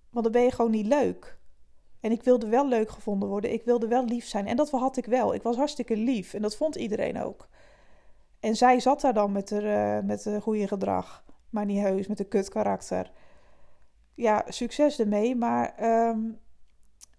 Want 0.09 0.23
dan 0.23 0.33
ben 0.33 0.43
je 0.43 0.51
gewoon 0.51 0.71
niet 0.71 0.85
leuk. 0.85 1.37
En 1.99 2.11
ik 2.11 2.23
wilde 2.23 2.47
wel 2.47 2.67
leuk 2.67 2.89
gevonden 2.89 3.29
worden. 3.29 3.53
Ik 3.53 3.63
wilde 3.63 3.87
wel 3.87 4.05
lief 4.05 4.25
zijn. 4.25 4.47
En 4.47 4.55
dat 4.55 4.69
had 4.69 4.97
ik 4.97 5.05
wel. 5.05 5.33
Ik 5.33 5.41
was 5.41 5.55
hartstikke 5.55 5.97
lief. 5.97 6.33
En 6.33 6.41
dat 6.41 6.55
vond 6.55 6.75
iedereen 6.75 7.21
ook. 7.21 7.47
En 8.39 8.55
zij 8.55 8.79
zat 8.79 9.01
daar 9.01 9.13
dan 9.13 9.31
met 9.31 9.49
haar, 9.49 9.97
uh, 9.97 10.07
met 10.07 10.29
goede 10.41 10.67
gedrag. 10.67 11.23
Maar 11.49 11.65
niet 11.65 11.79
heus, 11.81 12.07
met 12.07 12.19
een 12.19 12.27
kut 12.27 12.49
karakter. 12.49 13.11
Ja, 14.13 14.43
succes 14.47 14.99
ermee. 14.99 15.35
Maar 15.35 15.83
um, 16.09 16.39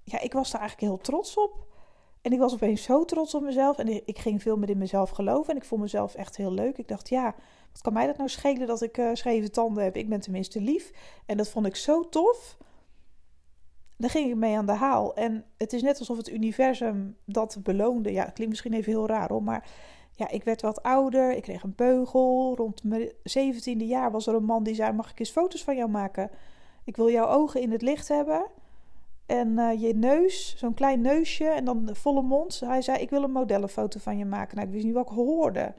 ja, 0.02 0.20
ik 0.20 0.33
was 0.33 0.50
daar 0.50 0.61
eigenlijk 0.61 0.90
heel 0.92 1.02
trots 1.02 1.37
op. 1.37 1.73
En 2.24 2.32
ik 2.32 2.38
was 2.38 2.52
opeens 2.52 2.82
zo 2.82 3.04
trots 3.04 3.34
op 3.34 3.42
mezelf. 3.42 3.78
En 3.78 4.06
ik 4.06 4.18
ging 4.18 4.42
veel 4.42 4.56
meer 4.56 4.70
in 4.70 4.78
mezelf 4.78 5.10
geloven. 5.10 5.50
En 5.50 5.56
ik 5.56 5.64
vond 5.64 5.80
mezelf 5.80 6.14
echt 6.14 6.37
heel 6.37 6.52
leuk. 6.52 6.78
Ik 6.78 6.88
dacht, 6.88 7.08
ja, 7.08 7.34
wat 7.72 7.80
kan 7.80 7.92
mij 7.92 8.06
dat 8.06 8.16
nou 8.16 8.28
schelen 8.28 8.66
dat 8.66 8.82
ik 8.82 8.98
uh, 8.98 9.10
scheve 9.12 9.50
tanden 9.50 9.84
heb? 9.84 9.96
Ik 9.96 10.08
ben 10.08 10.20
tenminste 10.20 10.60
lief. 10.60 10.92
En 11.26 11.37
dat 11.37 11.48
vond 11.48 11.66
ik 11.66 11.76
zo 11.76 12.08
tof. 12.08 12.56
Daar 13.96 14.10
ging 14.10 14.30
ik 14.30 14.37
mee 14.37 14.56
aan 14.56 14.66
de 14.66 14.72
haal. 14.72 15.14
En 15.14 15.44
het 15.58 15.72
is 15.72 15.82
net 15.82 15.98
alsof 15.98 16.16
het 16.16 16.28
universum 16.28 17.16
dat 17.24 17.56
beloonde. 17.62 18.12
Ja, 18.12 18.24
het 18.24 18.32
klinkt 18.32 18.52
misschien 18.52 18.72
even 18.72 18.92
heel 18.92 19.06
raar 19.06 19.28
hoor, 19.28 19.42
maar 19.42 19.68
ja, 20.12 20.28
ik 20.28 20.44
werd 20.44 20.62
wat 20.62 20.82
ouder. 20.82 21.32
Ik 21.32 21.42
kreeg 21.42 21.62
een 21.62 21.74
beugel. 21.76 22.54
Rond 22.56 22.84
mijn 22.84 23.12
zeventiende 23.22 23.87
jaar 23.87 24.10
was 24.10 24.26
er 24.26 24.34
een 24.34 24.44
man 24.44 24.62
die 24.62 24.74
zei: 24.74 24.92
Mag 24.92 25.10
ik 25.10 25.18
eens 25.18 25.30
foto's 25.30 25.64
van 25.64 25.76
jou 25.76 25.90
maken? 25.90 26.30
Ik 26.84 26.96
wil 26.96 27.10
jouw 27.10 27.28
ogen 27.28 27.60
in 27.60 27.72
het 27.72 27.82
licht 27.82 28.08
hebben. 28.08 28.46
En 29.26 29.48
uh, 29.48 29.80
je 29.80 29.94
neus, 29.94 30.54
zo'n 30.56 30.74
klein 30.74 31.00
neusje 31.00 31.44
en 31.44 31.64
dan 31.64 31.88
volle 31.92 32.22
mond. 32.22 32.60
Hij 32.60 32.82
zei: 32.82 32.98
Ik 32.98 33.10
wil 33.10 33.22
een 33.22 33.32
modellenfoto 33.32 34.00
van 34.00 34.18
je 34.18 34.24
maken. 34.24 34.56
Nou, 34.56 34.68
ik 34.68 34.74
wist 34.74 34.84
niet 34.84 34.94
wat 34.94 35.10
ik 35.10 35.16
hoorde. 35.16 35.74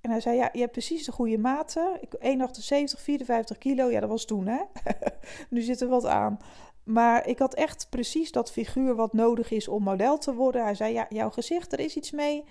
En 0.00 0.10
hij 0.10 0.20
zei: 0.20 0.36
Ja, 0.36 0.48
je 0.52 0.60
hebt 0.60 0.72
precies 0.72 1.04
de 1.04 1.12
goede 1.12 1.38
maten. 1.38 2.00
1,78, 2.00 3.00
54 3.00 3.58
kilo. 3.58 3.90
Ja, 3.90 4.00
dat 4.00 4.08
was 4.08 4.24
toen, 4.24 4.46
hè? 4.46 4.60
nu 5.50 5.60
zit 5.60 5.80
er 5.80 5.88
wat 5.88 6.06
aan. 6.06 6.38
Maar 6.84 7.26
ik 7.26 7.38
had 7.38 7.54
echt 7.54 7.86
precies 7.90 8.32
dat 8.32 8.52
figuur 8.52 8.94
wat 8.94 9.12
nodig 9.12 9.50
is 9.50 9.68
om 9.68 9.82
model 9.82 10.18
te 10.18 10.34
worden. 10.34 10.62
Hij 10.62 10.74
zei: 10.74 10.92
Ja, 10.92 11.06
jouw 11.08 11.30
gezicht, 11.30 11.72
er 11.72 11.80
is 11.80 11.96
iets 11.96 12.10
mee. 12.10 12.44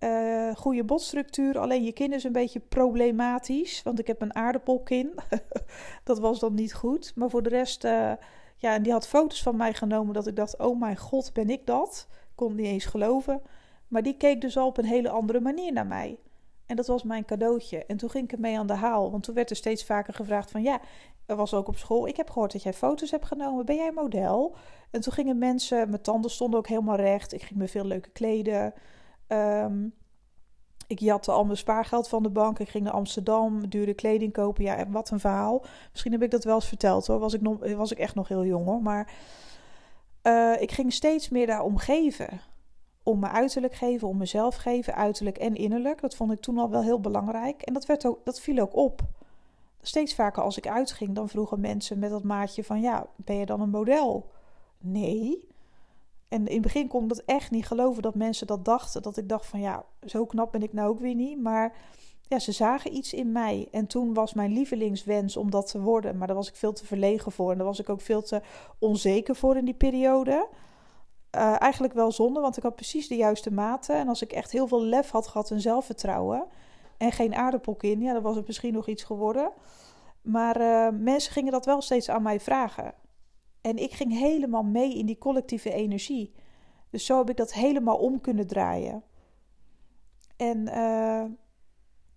Uh, 0.00 0.54
goede 0.54 0.84
botstructuur, 0.84 1.58
alleen 1.58 1.84
je 1.84 1.92
kin 1.92 2.12
is 2.12 2.24
een 2.24 2.32
beetje 2.32 2.60
problematisch. 2.60 3.82
Want 3.82 3.98
ik 3.98 4.06
heb 4.06 4.20
een 4.20 4.34
aardappelkin. 4.34 5.14
dat 6.04 6.18
was 6.18 6.38
dan 6.38 6.54
niet 6.54 6.74
goed. 6.74 7.12
Maar 7.14 7.30
voor 7.30 7.42
de 7.42 7.48
rest, 7.48 7.84
uh, 7.84 8.12
ja, 8.58 8.74
en 8.74 8.82
die 8.82 8.92
had 8.92 9.08
foto's 9.08 9.42
van 9.42 9.56
mij 9.56 9.74
genomen. 9.74 10.14
Dat 10.14 10.26
ik 10.26 10.36
dacht: 10.36 10.58
Oh 10.58 10.80
mijn 10.80 10.96
god, 10.96 11.32
ben 11.32 11.50
ik 11.50 11.66
dat? 11.66 12.08
Kon 12.34 12.54
niet 12.54 12.66
eens 12.66 12.84
geloven. 12.84 13.42
Maar 13.88 14.02
die 14.02 14.16
keek 14.16 14.40
dus 14.40 14.56
al 14.56 14.66
op 14.66 14.78
een 14.78 14.84
hele 14.84 15.08
andere 15.08 15.40
manier 15.40 15.72
naar 15.72 15.86
mij. 15.86 16.18
En 16.66 16.76
dat 16.76 16.86
was 16.86 17.02
mijn 17.02 17.24
cadeautje. 17.24 17.84
En 17.86 17.96
toen 17.96 18.10
ging 18.10 18.24
ik 18.24 18.32
ermee 18.32 18.58
aan 18.58 18.66
de 18.66 18.74
haal. 18.74 19.10
Want 19.10 19.22
toen 19.22 19.34
werd 19.34 19.50
er 19.50 19.56
steeds 19.56 19.84
vaker 19.84 20.14
gevraagd 20.14 20.50
van... 20.50 20.62
ja, 20.62 20.80
er 21.26 21.36
was 21.36 21.54
ook 21.54 21.68
op 21.68 21.76
school... 21.76 22.06
ik 22.06 22.16
heb 22.16 22.30
gehoord 22.30 22.52
dat 22.52 22.62
jij 22.62 22.72
foto's 22.72 23.10
hebt 23.10 23.26
genomen. 23.26 23.64
Ben 23.64 23.76
jij 23.76 23.92
model? 23.92 24.56
En 24.90 25.00
toen 25.00 25.12
gingen 25.12 25.38
mensen... 25.38 25.88
mijn 25.88 26.02
tanden 26.02 26.30
stonden 26.30 26.58
ook 26.58 26.68
helemaal 26.68 26.96
recht. 26.96 27.32
Ik 27.32 27.42
ging 27.42 27.58
me 27.58 27.68
veel 27.68 27.84
leuke 27.84 28.10
kleden. 28.10 28.74
Um, 29.28 29.94
ik 30.88 30.98
jatte 30.98 31.32
al 31.32 31.44
mijn 31.44 31.56
spaargeld 31.56 32.08
van 32.08 32.22
de 32.22 32.28
bank. 32.28 32.58
Ik 32.58 32.68
ging 32.68 32.84
naar 32.84 32.92
Amsterdam, 32.92 33.68
dure 33.68 33.94
kleding 33.94 34.32
kopen. 34.32 34.64
Ja, 34.64 34.88
wat 34.88 35.10
een 35.10 35.20
verhaal. 35.20 35.64
Misschien 35.90 36.12
heb 36.12 36.22
ik 36.22 36.30
dat 36.30 36.44
wel 36.44 36.54
eens 36.54 36.68
verteld 36.68 37.06
hoor. 37.06 37.18
Was 37.18 37.34
ik, 37.34 37.40
nog, 37.40 37.74
was 37.76 37.92
ik 37.92 37.98
echt 37.98 38.14
nog 38.14 38.28
heel 38.28 38.44
jong 38.44 38.64
hoor. 38.64 38.82
Maar 38.82 39.12
uh, 40.22 40.60
ik 40.60 40.72
ging 40.72 40.92
steeds 40.92 41.28
meer 41.28 41.46
daarom 41.46 41.76
geven 41.76 42.40
om 43.02 43.18
me 43.18 43.28
uiterlijk 43.28 43.74
geven, 43.74 44.08
om 44.08 44.16
mezelf 44.16 44.56
geven, 44.56 44.94
uiterlijk 44.94 45.38
en 45.38 45.54
innerlijk. 45.54 46.00
Dat 46.00 46.16
vond 46.16 46.32
ik 46.32 46.40
toen 46.40 46.58
al 46.58 46.70
wel 46.70 46.82
heel 46.82 47.00
belangrijk. 47.00 47.62
En 47.62 47.74
dat, 47.74 47.86
werd 47.86 48.06
ook, 48.06 48.24
dat 48.24 48.40
viel 48.40 48.58
ook 48.58 48.76
op. 48.76 49.00
Steeds 49.82 50.14
vaker 50.14 50.42
als 50.42 50.56
ik 50.56 50.68
uitging, 50.68 51.14
dan 51.14 51.28
vroegen 51.28 51.60
mensen 51.60 51.98
met 51.98 52.10
dat 52.10 52.22
maatje 52.22 52.64
van... 52.64 52.80
ja, 52.80 53.06
ben 53.16 53.36
je 53.36 53.46
dan 53.46 53.60
een 53.60 53.70
model? 53.70 54.30
Nee. 54.78 55.48
En 56.28 56.46
in 56.46 56.52
het 56.52 56.62
begin 56.62 56.88
kon 56.88 57.02
ik 57.02 57.08
dat 57.08 57.22
echt 57.26 57.50
niet 57.50 57.66
geloven 57.66 58.02
dat 58.02 58.14
mensen 58.14 58.46
dat 58.46 58.64
dachten. 58.64 59.02
Dat 59.02 59.16
ik 59.16 59.28
dacht 59.28 59.46
van 59.46 59.60
ja, 59.60 59.84
zo 60.06 60.26
knap 60.26 60.52
ben 60.52 60.62
ik 60.62 60.72
nou 60.72 60.88
ook 60.88 61.00
weer 61.00 61.14
niet. 61.14 61.42
Maar 61.42 61.76
ja, 62.28 62.38
ze 62.38 62.52
zagen 62.52 62.96
iets 62.96 63.12
in 63.12 63.32
mij. 63.32 63.68
En 63.70 63.86
toen 63.86 64.14
was 64.14 64.34
mijn 64.34 64.52
lievelingswens 64.52 65.36
om 65.36 65.50
dat 65.50 65.70
te 65.70 65.80
worden. 65.80 66.18
Maar 66.18 66.26
daar 66.26 66.36
was 66.36 66.48
ik 66.48 66.56
veel 66.56 66.72
te 66.72 66.86
verlegen 66.86 67.32
voor. 67.32 67.50
En 67.50 67.56
daar 67.56 67.66
was 67.66 67.78
ik 67.78 67.88
ook 67.88 68.00
veel 68.00 68.22
te 68.22 68.42
onzeker 68.78 69.36
voor 69.36 69.56
in 69.56 69.64
die 69.64 69.74
periode. 69.74 70.48
Uh, 71.36 71.60
eigenlijk 71.60 71.92
wel 71.92 72.12
zonde, 72.12 72.40
want 72.40 72.56
ik 72.56 72.62
had 72.62 72.74
precies 72.74 73.08
de 73.08 73.16
juiste 73.16 73.52
maten. 73.52 73.96
En 73.96 74.08
als 74.08 74.22
ik 74.22 74.32
echt 74.32 74.52
heel 74.52 74.66
veel 74.66 74.82
lef 74.82 75.10
had 75.10 75.28
gehad 75.28 75.50
en 75.50 75.60
zelfvertrouwen 75.60 76.46
en 76.96 77.12
geen 77.12 77.34
aardappelkin, 77.34 78.00
ja, 78.00 78.12
dan 78.12 78.22
was 78.22 78.36
het 78.36 78.46
misschien 78.46 78.72
nog 78.72 78.88
iets 78.88 79.04
geworden. 79.04 79.50
Maar 80.22 80.60
uh, 80.60 80.88
mensen 81.00 81.32
gingen 81.32 81.52
dat 81.52 81.66
wel 81.66 81.80
steeds 81.80 82.08
aan 82.10 82.22
mij 82.22 82.40
vragen. 82.40 82.94
En 83.60 83.76
ik 83.76 83.92
ging 83.92 84.18
helemaal 84.18 84.62
mee 84.62 84.94
in 84.94 85.06
die 85.06 85.18
collectieve 85.18 85.72
energie. 85.72 86.34
Dus 86.90 87.06
zo 87.06 87.18
heb 87.18 87.30
ik 87.30 87.36
dat 87.36 87.52
helemaal 87.52 87.96
om 87.96 88.20
kunnen 88.20 88.46
draaien. 88.46 89.02
En 90.36 90.58
uh, 90.58 91.24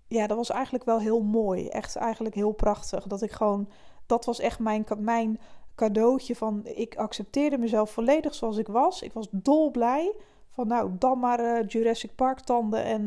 ja, 0.08 0.28
dat 0.28 0.38
was 0.38 0.50
eigenlijk 0.50 0.84
wel 0.84 1.00
heel 1.00 1.22
mooi. 1.22 1.68
Echt 1.68 1.96
eigenlijk 1.96 2.36
heel 2.36 2.52
prachtig. 2.52 3.08
Dat 3.08 3.22
ik 3.22 3.32
gewoon, 3.32 3.70
dat 4.06 4.26
was 4.26 4.40
echt 4.40 4.60
mijn, 4.60 4.86
mijn 4.98 5.40
cadeautje 5.76 6.36
van, 6.36 6.62
ik 6.66 6.96
accepteerde 6.96 7.58
mezelf 7.58 7.92
volledig 7.92 8.36
zoals 8.36 8.58
ik 8.58 8.68
was. 8.68 9.02
Ik 9.02 9.14
was 9.14 9.28
dolblij. 9.32 10.16
Van 10.50 10.68
nou, 10.68 10.92
dan 10.98 11.20
maar 11.20 11.40
uh, 11.40 11.68
Jurassic 11.68 12.16
Park 12.16 12.40
tanden 12.40 12.84
en, 12.84 13.02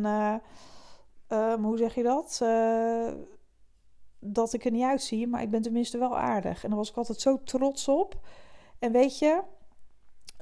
uh, 1.29 1.55
hoe 1.55 1.77
zeg 1.77 1.95
je 1.95 2.03
dat? 2.03 2.41
Dat 4.27 4.53
ik 4.53 4.65
er 4.65 4.71
niet 4.71 4.85
uitzie, 4.85 5.27
maar 5.27 5.43
ik 5.43 5.51
ben 5.51 5.63
tenminste 5.63 5.99
wel 5.99 6.19
aardig. 6.19 6.65
En 6.65 6.69
daar 6.69 6.79
was 6.79 6.91
ik 6.91 6.97
altijd 6.97 7.21
zo 7.21 7.41
trots 7.45 7.89
op. 7.89 8.21
En 8.79 8.93
weet 8.93 9.19
je, 9.19 9.43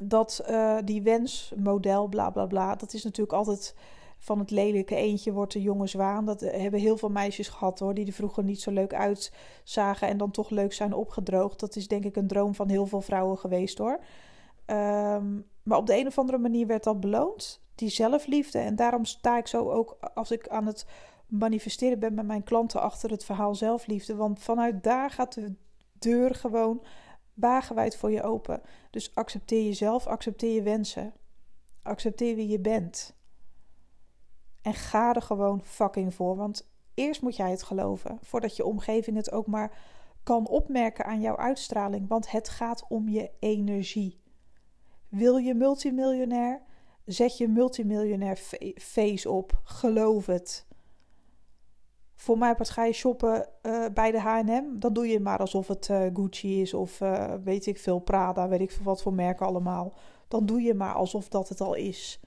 dat 0.02 0.44
die 0.84 1.02
wensmodel, 1.02 2.08
bla 2.08 2.30
bla 2.30 2.46
bla, 2.46 2.74
dat 2.74 2.92
is 2.92 3.04
natuurlijk 3.04 3.36
altijd 3.36 3.74
van 4.22 4.38
het 4.38 4.50
lelijke 4.50 4.94
eentje 4.94 5.32
wordt 5.32 5.52
de 5.52 5.62
jonge 5.62 5.86
zwaan. 5.86 6.24
Dat 6.24 6.40
hebben 6.40 6.80
heel 6.80 6.96
veel 6.96 7.08
meisjes 7.08 7.48
gehad 7.48 7.78
hoor, 7.78 7.94
die 7.94 8.06
er 8.06 8.12
vroeger 8.12 8.44
niet 8.44 8.60
zo 8.60 8.70
leuk 8.70 8.94
uitzagen 8.94 10.08
en 10.08 10.16
dan 10.16 10.30
toch 10.30 10.50
leuk 10.50 10.72
zijn 10.72 10.94
opgedroogd. 10.94 11.60
Dat 11.60 11.76
is 11.76 11.88
denk 11.88 12.04
ik 12.04 12.16
een 12.16 12.26
droom 12.26 12.54
van 12.54 12.68
heel 12.68 12.86
veel 12.86 13.00
vrouwen 13.00 13.38
geweest 13.38 13.78
hoor. 13.78 14.00
Ehm, 14.64 15.40
maar 15.62 15.78
op 15.78 15.86
de 15.86 15.98
een 15.98 16.06
of 16.06 16.18
andere 16.18 16.38
manier 16.38 16.66
werd 16.66 16.84
dat 16.84 17.00
beloond, 17.00 17.60
die 17.74 17.88
zelfliefde. 17.88 18.58
En 18.58 18.76
daarom 18.76 19.04
sta 19.04 19.38
ik 19.38 19.46
zo 19.46 19.70
ook 19.70 19.96
als 20.14 20.30
ik 20.30 20.48
aan 20.48 20.66
het 20.66 20.86
manifesteren 21.32 21.98
ben 21.98 22.14
met 22.14 22.26
mijn 22.26 22.42
klanten 22.42 22.80
achter 22.80 23.10
het 23.10 23.24
verhaal 23.24 23.54
zelfliefde. 23.54 24.14
Want 24.14 24.40
vanuit 24.40 24.82
daar 24.82 25.10
gaat 25.10 25.34
de 25.34 25.54
deur 25.92 26.34
gewoon 26.34 26.84
wagenwijd 27.34 27.96
voor 27.96 28.10
je 28.10 28.22
open. 28.22 28.60
Dus 28.90 29.14
accepteer 29.14 29.64
jezelf, 29.64 30.06
accepteer 30.06 30.54
je 30.54 30.62
wensen. 30.62 31.12
Accepteer 31.82 32.36
wie 32.36 32.48
je 32.48 32.60
bent. 32.60 33.16
En 34.62 34.74
ga 34.74 35.14
er 35.14 35.22
gewoon 35.22 35.64
fucking 35.64 36.14
voor. 36.14 36.36
Want 36.36 36.70
eerst 36.94 37.22
moet 37.22 37.36
jij 37.36 37.50
het 37.50 37.62
geloven. 37.62 38.18
Voordat 38.22 38.56
je 38.56 38.64
omgeving 38.64 39.16
het 39.16 39.32
ook 39.32 39.46
maar 39.46 39.78
kan 40.22 40.48
opmerken 40.48 41.04
aan 41.04 41.20
jouw 41.20 41.36
uitstraling. 41.36 42.08
Want 42.08 42.30
het 42.30 42.48
gaat 42.48 42.84
om 42.88 43.08
je 43.08 43.30
energie. 43.38 44.20
Wil 45.08 45.36
je 45.36 45.54
multimiljonair? 45.54 46.62
Zet 47.04 47.38
je 47.38 47.48
multimiljonair 47.48 48.36
face 48.76 49.30
op. 49.30 49.60
Geloof 49.64 50.26
het. 50.26 50.66
Voor 52.22 52.38
mij 52.38 52.54
part 52.54 52.70
ga 52.70 52.84
je 52.84 52.92
shoppen 52.92 53.48
uh, 53.62 53.84
bij 53.94 54.10
de 54.10 54.20
H&M. 54.20 54.78
Dan 54.78 54.92
doe 54.92 55.08
je 55.08 55.20
maar 55.20 55.38
alsof 55.38 55.68
het 55.68 55.88
uh, 55.88 56.06
Gucci 56.14 56.60
is 56.60 56.74
of 56.74 57.00
uh, 57.00 57.34
weet 57.44 57.66
ik 57.66 57.78
veel 57.78 57.98
Prada, 57.98 58.48
weet 58.48 58.60
ik 58.60 58.70
veel 58.70 58.84
wat 58.84 59.02
voor 59.02 59.12
merken 59.12 59.46
allemaal. 59.46 59.92
Dan 60.28 60.46
doe 60.46 60.62
je 60.62 60.74
maar 60.74 60.94
alsof 60.94 61.28
dat 61.28 61.48
het 61.48 61.60
al 61.60 61.74
is. 61.74 62.20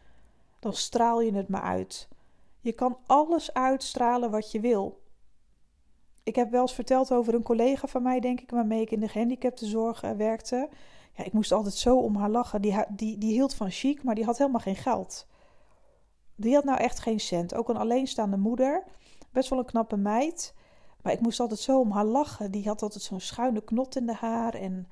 Dan 0.59 0.73
straal 0.73 1.21
je 1.21 1.33
het 1.33 1.47
maar 1.47 1.61
uit. 1.61 2.07
Je 2.59 2.71
kan 2.71 2.97
alles 3.05 3.53
uitstralen 3.53 4.31
wat 4.31 4.51
je 4.51 4.59
wil. 4.59 5.01
Ik 6.23 6.35
heb 6.35 6.51
wel 6.51 6.61
eens 6.61 6.73
verteld 6.73 7.11
over 7.11 7.33
een 7.33 7.43
collega 7.43 7.87
van 7.87 8.03
mij, 8.03 8.19
denk 8.19 8.41
ik, 8.41 8.49
waarmee 8.49 8.81
ik 8.81 8.91
in 8.91 8.99
de 8.99 9.07
gehandicaptenzorg 9.07 10.01
werkte. 10.01 10.69
Ja, 11.13 11.23
ik 11.23 11.33
moest 11.33 11.51
altijd 11.51 11.75
zo 11.75 11.97
om 11.97 12.15
haar 12.15 12.29
lachen. 12.29 12.61
Die, 12.61 12.75
die, 12.89 13.17
die 13.17 13.31
hield 13.31 13.53
van 13.53 13.71
chic, 13.71 14.03
maar 14.03 14.15
die 14.15 14.25
had 14.25 14.37
helemaal 14.37 14.61
geen 14.61 14.75
geld. 14.75 15.27
Die 16.35 16.53
had 16.53 16.63
nou 16.63 16.77
echt 16.77 16.99
geen 16.99 17.19
cent. 17.19 17.53
Ook 17.53 17.69
een 17.69 17.77
alleenstaande 17.77 18.37
moeder. 18.37 18.83
Best 19.35 19.49
wel 19.49 19.59
een 19.59 19.65
knappe 19.65 19.97
meid. 19.97 20.53
Maar 21.01 21.13
ik 21.13 21.21
moest 21.21 21.39
altijd 21.39 21.59
zo 21.59 21.79
om 21.79 21.91
haar 21.91 22.05
lachen. 22.05 22.51
Die 22.51 22.67
had 22.67 22.81
altijd 22.81 23.03
zo'n 23.03 23.19
schuine 23.19 23.61
knot 23.61 23.95
in 23.95 24.05
de 24.05 24.13
haar. 24.13 24.53
En 24.53 24.87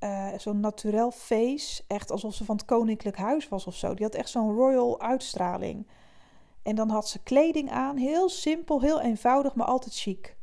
uh, 0.00 0.28
zo'n 0.36 0.60
naturel 0.60 1.10
face. 1.10 1.82
Echt 1.86 2.10
alsof 2.10 2.34
ze 2.34 2.44
van 2.44 2.56
het 2.56 2.64
koninklijk 2.64 3.16
huis 3.16 3.48
was 3.48 3.66
of 3.66 3.74
zo. 3.74 3.94
Die 3.94 4.04
had 4.04 4.14
echt 4.14 4.28
zo'n 4.28 4.54
royal 4.54 5.00
uitstraling. 5.00 5.86
En 6.62 6.74
dan 6.74 6.88
had 6.88 7.08
ze 7.08 7.22
kleding 7.22 7.70
aan, 7.70 7.96
heel 7.96 8.28
simpel, 8.28 8.80
heel 8.80 9.00
eenvoudig, 9.00 9.54
maar 9.54 9.66
altijd 9.66 9.94
chic. 9.94 10.36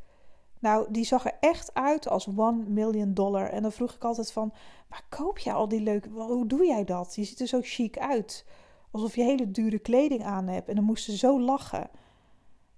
Nou, 0.60 0.92
die 0.92 1.06
zag 1.06 1.26
er 1.26 1.38
echt 1.40 1.74
uit 1.74 2.08
als 2.08 2.28
one 2.36 2.64
million 2.68 3.14
dollar. 3.14 3.50
En 3.50 3.62
dan 3.62 3.72
vroeg 3.72 3.94
ik 3.94 4.04
altijd 4.04 4.32
van, 4.32 4.54
maar 4.90 5.06
koop 5.10 5.38
je 5.38 5.54
al 5.54 5.68
die 5.68 5.82
leuke, 5.82 6.10
hoe 6.10 6.48
doe 6.48 6.66
jij 6.66 6.84
dat? 6.84 7.16
Je 7.16 7.24
ziet 7.24 7.40
er 7.40 7.48
zo 7.48 7.60
chic 7.62 7.98
uit. 7.98 8.46
Alsof 8.92 9.16
je 9.16 9.24
hele 9.24 9.52
dure 9.52 9.80
kleding 9.80 10.24
aan 10.24 10.48
hebt. 10.48 10.70
En 10.70 10.76
dan 10.76 10.84
moest 10.84 11.04
ze 11.04 11.18
zo 11.18 11.42
lachen. 11.42 11.90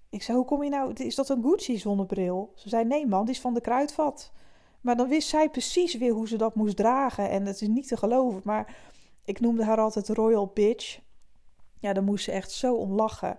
Ik 0.10 0.24
zei, 0.24 0.38
hoe 0.38 0.46
kom 0.46 0.64
je 0.64 0.70
nou, 0.70 0.94
is 0.94 1.16
dat 1.16 1.30
een 1.30 1.44
Gucci 1.44 1.78
zonnebril? 1.78 2.52
Ze 2.56 2.70
zei, 2.70 2.86
nee 2.86 3.08
man, 3.08 3.26
die 3.26 3.34
is 3.34 3.42
van 3.42 3.54
de 3.54 3.62
kruidvat. 3.62 4.32
Maar 4.82 4.96
dan 4.96 5.08
wist 5.08 5.30
zij 5.30 5.50
precies 5.50 5.98
weer 5.98 6.14
hoe 6.14 6.28
ze 6.28 6.38
dat 6.38 6.56
moest 6.56 6.78
dragen. 6.78 7.30
En 7.30 7.46
het 7.46 7.62
is 7.62 7.68
niet 7.68 7.88
te 7.88 7.98
geloven, 7.98 8.42
maar 8.44 8.76
ik 9.24 9.40
noemde 9.40 9.64
haar 9.64 9.80
altijd 9.80 10.10
Royal 10.10 10.52
Bitch. 10.54 11.00
Ja, 11.80 11.94
daar 11.94 12.04
moest 12.04 12.24
ze 12.24 12.32
echt 12.32 12.52
zo 12.52 12.76
om 12.76 12.94
lachen. 12.94 13.38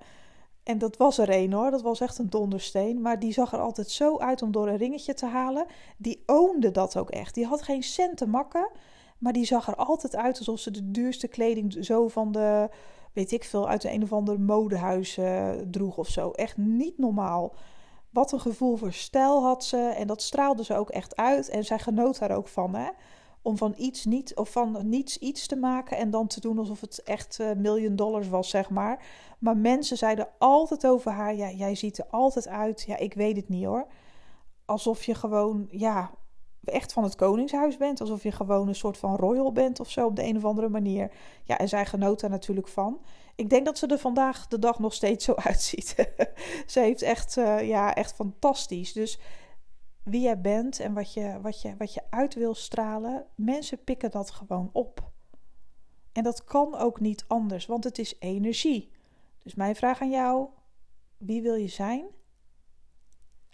En 0.62 0.78
dat 0.78 0.96
was 0.96 1.18
er 1.18 1.30
een 1.30 1.52
hoor, 1.52 1.70
dat 1.70 1.82
was 1.82 2.00
echt 2.00 2.18
een 2.18 2.30
dondersteen. 2.30 3.00
Maar 3.00 3.18
die 3.18 3.32
zag 3.32 3.52
er 3.52 3.60
altijd 3.60 3.90
zo 3.90 4.18
uit 4.18 4.42
om 4.42 4.52
door 4.52 4.68
een 4.68 4.76
ringetje 4.76 5.14
te 5.14 5.26
halen. 5.26 5.66
Die 5.96 6.22
oonde 6.26 6.70
dat 6.70 6.96
ook 6.96 7.10
echt. 7.10 7.34
Die 7.34 7.46
had 7.46 7.62
geen 7.62 7.82
cent 7.82 8.16
te 8.16 8.26
makken. 8.26 8.70
Maar 9.18 9.32
die 9.32 9.44
zag 9.44 9.68
er 9.68 9.76
altijd 9.76 10.16
uit 10.16 10.38
alsof 10.38 10.58
ze 10.58 10.70
de 10.70 10.90
duurste 10.90 11.28
kleding 11.28 11.76
zo 11.84 12.08
van 12.08 12.32
de, 12.32 12.68
weet 13.12 13.32
ik 13.32 13.44
veel, 13.44 13.68
uit 13.68 13.84
een 13.84 14.02
of 14.02 14.12
ander 14.12 14.40
modehuis 14.40 15.18
uh, 15.18 15.50
droeg 15.50 15.98
of 15.98 16.08
zo. 16.08 16.30
Echt 16.30 16.56
niet 16.56 16.98
normaal. 16.98 17.54
Wat 18.10 18.32
een 18.32 18.40
gevoel 18.40 18.76
voor 18.76 18.92
stijl 18.92 19.42
had 19.42 19.64
ze. 19.64 19.76
En 19.76 20.06
dat 20.06 20.22
straalde 20.22 20.64
ze 20.64 20.76
ook 20.76 20.90
echt 20.90 21.16
uit. 21.16 21.48
En 21.48 21.64
zij 21.64 21.78
genoot 21.78 22.18
daar 22.18 22.36
ook 22.36 22.48
van. 22.48 22.74
Hè? 22.74 22.88
om 23.42 23.56
van 23.56 23.74
iets 23.76 24.04
niet 24.04 24.34
of 24.36 24.50
van 24.50 24.88
niets 24.88 25.18
iets 25.18 25.46
te 25.46 25.56
maken 25.56 25.96
en 25.96 26.10
dan 26.10 26.26
te 26.26 26.40
doen 26.40 26.58
alsof 26.58 26.80
het 26.80 27.02
echt 27.02 27.38
uh, 27.40 27.52
miljoen 27.52 27.96
dollars 27.96 28.28
was, 28.28 28.50
zeg 28.50 28.70
maar. 28.70 29.04
Maar 29.38 29.56
mensen 29.56 29.96
zeiden 29.96 30.28
altijd 30.38 30.86
over 30.86 31.12
haar: 31.12 31.34
ja, 31.34 31.50
jij 31.50 31.74
ziet 31.74 31.98
er 31.98 32.06
altijd 32.10 32.48
uit. 32.48 32.82
Ja, 32.82 32.96
ik 32.96 33.14
weet 33.14 33.36
het 33.36 33.48
niet 33.48 33.64
hoor. 33.64 33.86
Alsof 34.64 35.04
je 35.04 35.14
gewoon, 35.14 35.66
ja, 35.70 36.10
echt 36.64 36.92
van 36.92 37.02
het 37.02 37.14
koningshuis 37.16 37.76
bent. 37.76 38.00
Alsof 38.00 38.22
je 38.22 38.32
gewoon 38.32 38.68
een 38.68 38.74
soort 38.74 38.98
van 38.98 39.16
royal 39.16 39.52
bent 39.52 39.80
of 39.80 39.90
zo 39.90 40.06
op 40.06 40.16
de 40.16 40.24
een 40.24 40.36
of 40.36 40.44
andere 40.44 40.68
manier. 40.68 41.12
Ja, 41.44 41.58
en 41.58 41.68
zij 41.68 41.86
genoot 41.86 42.20
daar 42.20 42.30
natuurlijk 42.30 42.68
van. 42.68 43.00
Ik 43.34 43.50
denk 43.50 43.64
dat 43.64 43.78
ze 43.78 43.86
er 43.86 43.98
vandaag 43.98 44.46
de 44.46 44.58
dag 44.58 44.78
nog 44.78 44.94
steeds 44.94 45.24
zo 45.24 45.34
uitziet. 45.48 45.94
ze 46.66 46.80
heeft 46.80 47.02
echt, 47.02 47.36
uh, 47.36 47.68
ja, 47.68 47.94
echt 47.94 48.14
fantastisch. 48.14 48.92
Dus 48.92 49.18
wie 50.02 50.20
jij 50.20 50.40
bent 50.40 50.80
en 50.80 50.94
wat 50.94 51.12
je, 51.12 51.38
wat, 51.40 51.62
je, 51.62 51.76
wat 51.76 51.94
je 51.94 52.02
uit 52.10 52.34
wil 52.34 52.54
stralen, 52.54 53.26
mensen 53.34 53.84
pikken 53.84 54.10
dat 54.10 54.30
gewoon 54.30 54.70
op. 54.72 55.10
En 56.12 56.22
dat 56.22 56.44
kan 56.44 56.74
ook 56.74 57.00
niet 57.00 57.24
anders, 57.28 57.66
want 57.66 57.84
het 57.84 57.98
is 57.98 58.16
energie. 58.18 58.90
Dus 59.42 59.54
mijn 59.54 59.76
vraag 59.76 60.00
aan 60.00 60.10
jou: 60.10 60.48
wie 61.16 61.42
wil 61.42 61.54
je 61.54 61.68
zijn? 61.68 62.04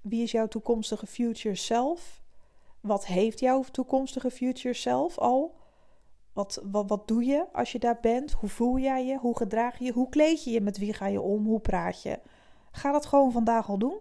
Wie 0.03 0.23
is 0.23 0.31
jouw 0.31 0.49
toekomstige 0.49 1.07
future 1.07 1.55
self? 1.55 2.25
Wat 2.87 3.07
heeft 3.07 3.41
jouw 3.41 3.63
toekomstige 3.63 4.31
future 4.31 4.75
self 4.75 5.19
al? 5.19 5.55
Wat, 6.33 6.63
wat, 6.71 6.89
wat 6.89 7.09
doe 7.09 7.25
je 7.25 7.45
als 7.53 7.73
je 7.73 7.79
daar 7.79 7.99
bent? 8.01 8.33
Hoe 8.33 8.49
voel 8.49 8.79
jij 8.79 9.07
je? 9.07 9.19
Hoe 9.19 9.37
gedraag 9.37 9.79
je 9.79 9.85
je? 9.85 9.93
Hoe 9.93 10.09
kleed 10.09 10.45
je 10.45 10.51
je? 10.51 10.61
Met 10.61 10.79
wie 10.79 10.93
ga 10.93 11.07
je 11.07 11.21
om? 11.21 11.47
Hoe 11.47 11.61
praat 11.61 12.03
je? 12.03 12.19
Ga 12.71 12.93
dat 12.93 13.07
gewoon 13.07 13.33
vandaag 13.33 13.69
al 13.69 13.79
doen. 13.79 13.99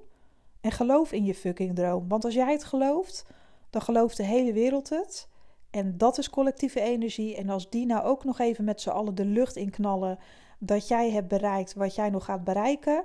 En 0.61 0.71
geloof 0.71 1.11
in 1.11 1.25
je 1.25 1.35
fucking 1.35 1.75
droom. 1.75 2.07
Want 2.07 2.25
als 2.25 2.33
jij 2.33 2.51
het 2.51 2.63
gelooft, 2.63 3.25
dan 3.69 3.81
gelooft 3.81 4.17
de 4.17 4.23
hele 4.23 4.53
wereld 4.53 4.89
het. 4.89 5.29
En 5.69 5.97
dat 5.97 6.17
is 6.17 6.29
collectieve 6.29 6.81
energie. 6.81 7.35
En 7.35 7.49
als 7.49 7.69
die 7.69 7.85
nou 7.85 8.03
ook 8.03 8.23
nog 8.23 8.39
even 8.39 8.63
met 8.63 8.81
z'n 8.81 8.89
allen 8.89 9.15
de 9.15 9.25
lucht 9.25 9.55
in 9.55 9.69
knallen. 9.69 10.19
dat 10.59 10.87
jij 10.87 11.11
hebt 11.11 11.27
bereikt 11.27 11.73
wat 11.73 11.95
jij 11.95 12.09
nog 12.09 12.25
gaat 12.25 12.43
bereiken. 12.43 13.03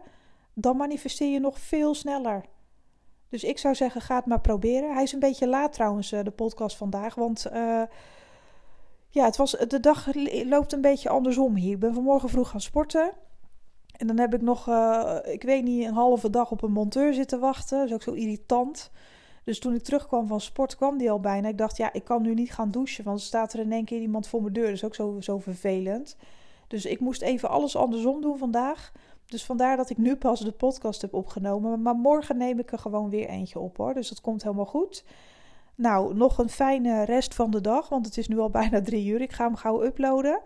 dan 0.54 0.76
manifesteer 0.76 1.32
je 1.32 1.40
nog 1.40 1.58
veel 1.58 1.94
sneller. 1.94 2.44
Dus 3.30 3.44
ik 3.44 3.58
zou 3.58 3.74
zeggen, 3.74 4.00
ga 4.00 4.16
het 4.16 4.26
maar 4.26 4.40
proberen. 4.40 4.92
Hij 4.92 5.02
is 5.02 5.12
een 5.12 5.18
beetje 5.18 5.48
laat 5.48 5.72
trouwens, 5.72 6.12
eh, 6.12 6.24
de 6.24 6.30
podcast 6.30 6.76
vandaag. 6.76 7.14
Want 7.14 7.46
uh, 7.52 7.82
ja, 9.08 9.24
het 9.24 9.36
was, 9.36 9.50
de 9.50 9.80
dag 9.80 10.08
loopt 10.44 10.72
een 10.72 10.80
beetje 10.80 11.08
andersom 11.08 11.54
hier. 11.54 11.72
Ik 11.72 11.78
ben 11.78 11.94
vanmorgen 11.94 12.28
vroeg 12.28 12.50
gaan 12.50 12.60
sporten. 12.60 13.12
En 13.96 14.06
dan 14.06 14.18
heb 14.18 14.34
ik 14.34 14.40
nog, 14.40 14.68
uh, 14.68 15.16
ik 15.24 15.42
weet 15.42 15.64
niet, 15.64 15.86
een 15.86 15.94
halve 15.94 16.30
dag 16.30 16.50
op 16.50 16.62
een 16.62 16.72
monteur 16.72 17.14
zitten 17.14 17.40
wachten. 17.40 17.78
Dat 17.78 17.86
is 17.86 17.94
ook 17.94 18.02
zo 18.02 18.12
irritant. 18.12 18.90
Dus 19.44 19.58
toen 19.58 19.74
ik 19.74 19.82
terugkwam 19.82 20.26
van 20.26 20.40
sport, 20.40 20.76
kwam 20.76 20.98
die 20.98 21.10
al 21.10 21.20
bijna. 21.20 21.48
Ik 21.48 21.58
dacht, 21.58 21.76
ja, 21.76 21.92
ik 21.92 22.04
kan 22.04 22.22
nu 22.22 22.34
niet 22.34 22.52
gaan 22.52 22.70
douchen, 22.70 23.04
want 23.04 23.18
er 23.18 23.24
staat 23.24 23.52
er 23.52 23.60
in 23.60 23.72
één 23.72 23.84
keer 23.84 24.00
iemand 24.00 24.28
voor 24.28 24.42
mijn 24.42 24.52
deur. 24.52 24.64
Dat 24.64 24.74
is 24.74 24.84
ook 24.84 24.94
zo, 24.94 25.16
zo 25.20 25.38
vervelend. 25.38 26.16
Dus 26.66 26.84
ik 26.84 27.00
moest 27.00 27.22
even 27.22 27.48
alles 27.48 27.76
andersom 27.76 28.20
doen 28.20 28.38
vandaag. 28.38 28.92
Dus 29.30 29.44
vandaar 29.44 29.76
dat 29.76 29.90
ik 29.90 29.98
nu 29.98 30.16
pas 30.16 30.40
de 30.40 30.52
podcast 30.52 31.00
heb 31.00 31.14
opgenomen. 31.14 31.82
Maar 31.82 31.94
morgen 31.94 32.36
neem 32.36 32.58
ik 32.58 32.72
er 32.72 32.78
gewoon 32.78 33.10
weer 33.10 33.28
eentje 33.28 33.58
op 33.58 33.76
hoor. 33.76 33.94
Dus 33.94 34.08
dat 34.08 34.20
komt 34.20 34.42
helemaal 34.42 34.64
goed. 34.64 35.04
Nou, 35.74 36.14
nog 36.14 36.38
een 36.38 36.48
fijne 36.48 37.04
rest 37.04 37.34
van 37.34 37.50
de 37.50 37.60
dag, 37.60 37.88
want 37.88 38.06
het 38.06 38.16
is 38.16 38.28
nu 38.28 38.38
al 38.38 38.50
bijna 38.60 38.82
drie 38.82 39.06
uur. 39.06 39.20
Ik 39.20 39.32
ga 39.32 39.44
hem 39.44 39.56
gauw 39.56 39.82
uploaden. 39.84 40.40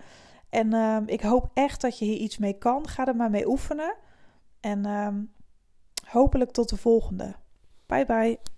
En 0.51 0.75
uh, 0.75 0.97
ik 1.07 1.21
hoop 1.21 1.51
echt 1.55 1.81
dat 1.81 1.99
je 1.99 2.05
hier 2.05 2.17
iets 2.17 2.39
mee 2.39 2.59
kan. 2.59 2.89
Ga 2.89 3.07
er 3.07 3.17
maar 3.17 3.31
mee 3.31 3.49
oefenen. 3.49 3.95
En 4.61 4.87
uh, 4.87 5.09
hopelijk 6.05 6.51
tot 6.51 6.69
de 6.69 6.77
volgende. 6.77 7.35
Bye 7.87 8.07
bye. 8.07 8.54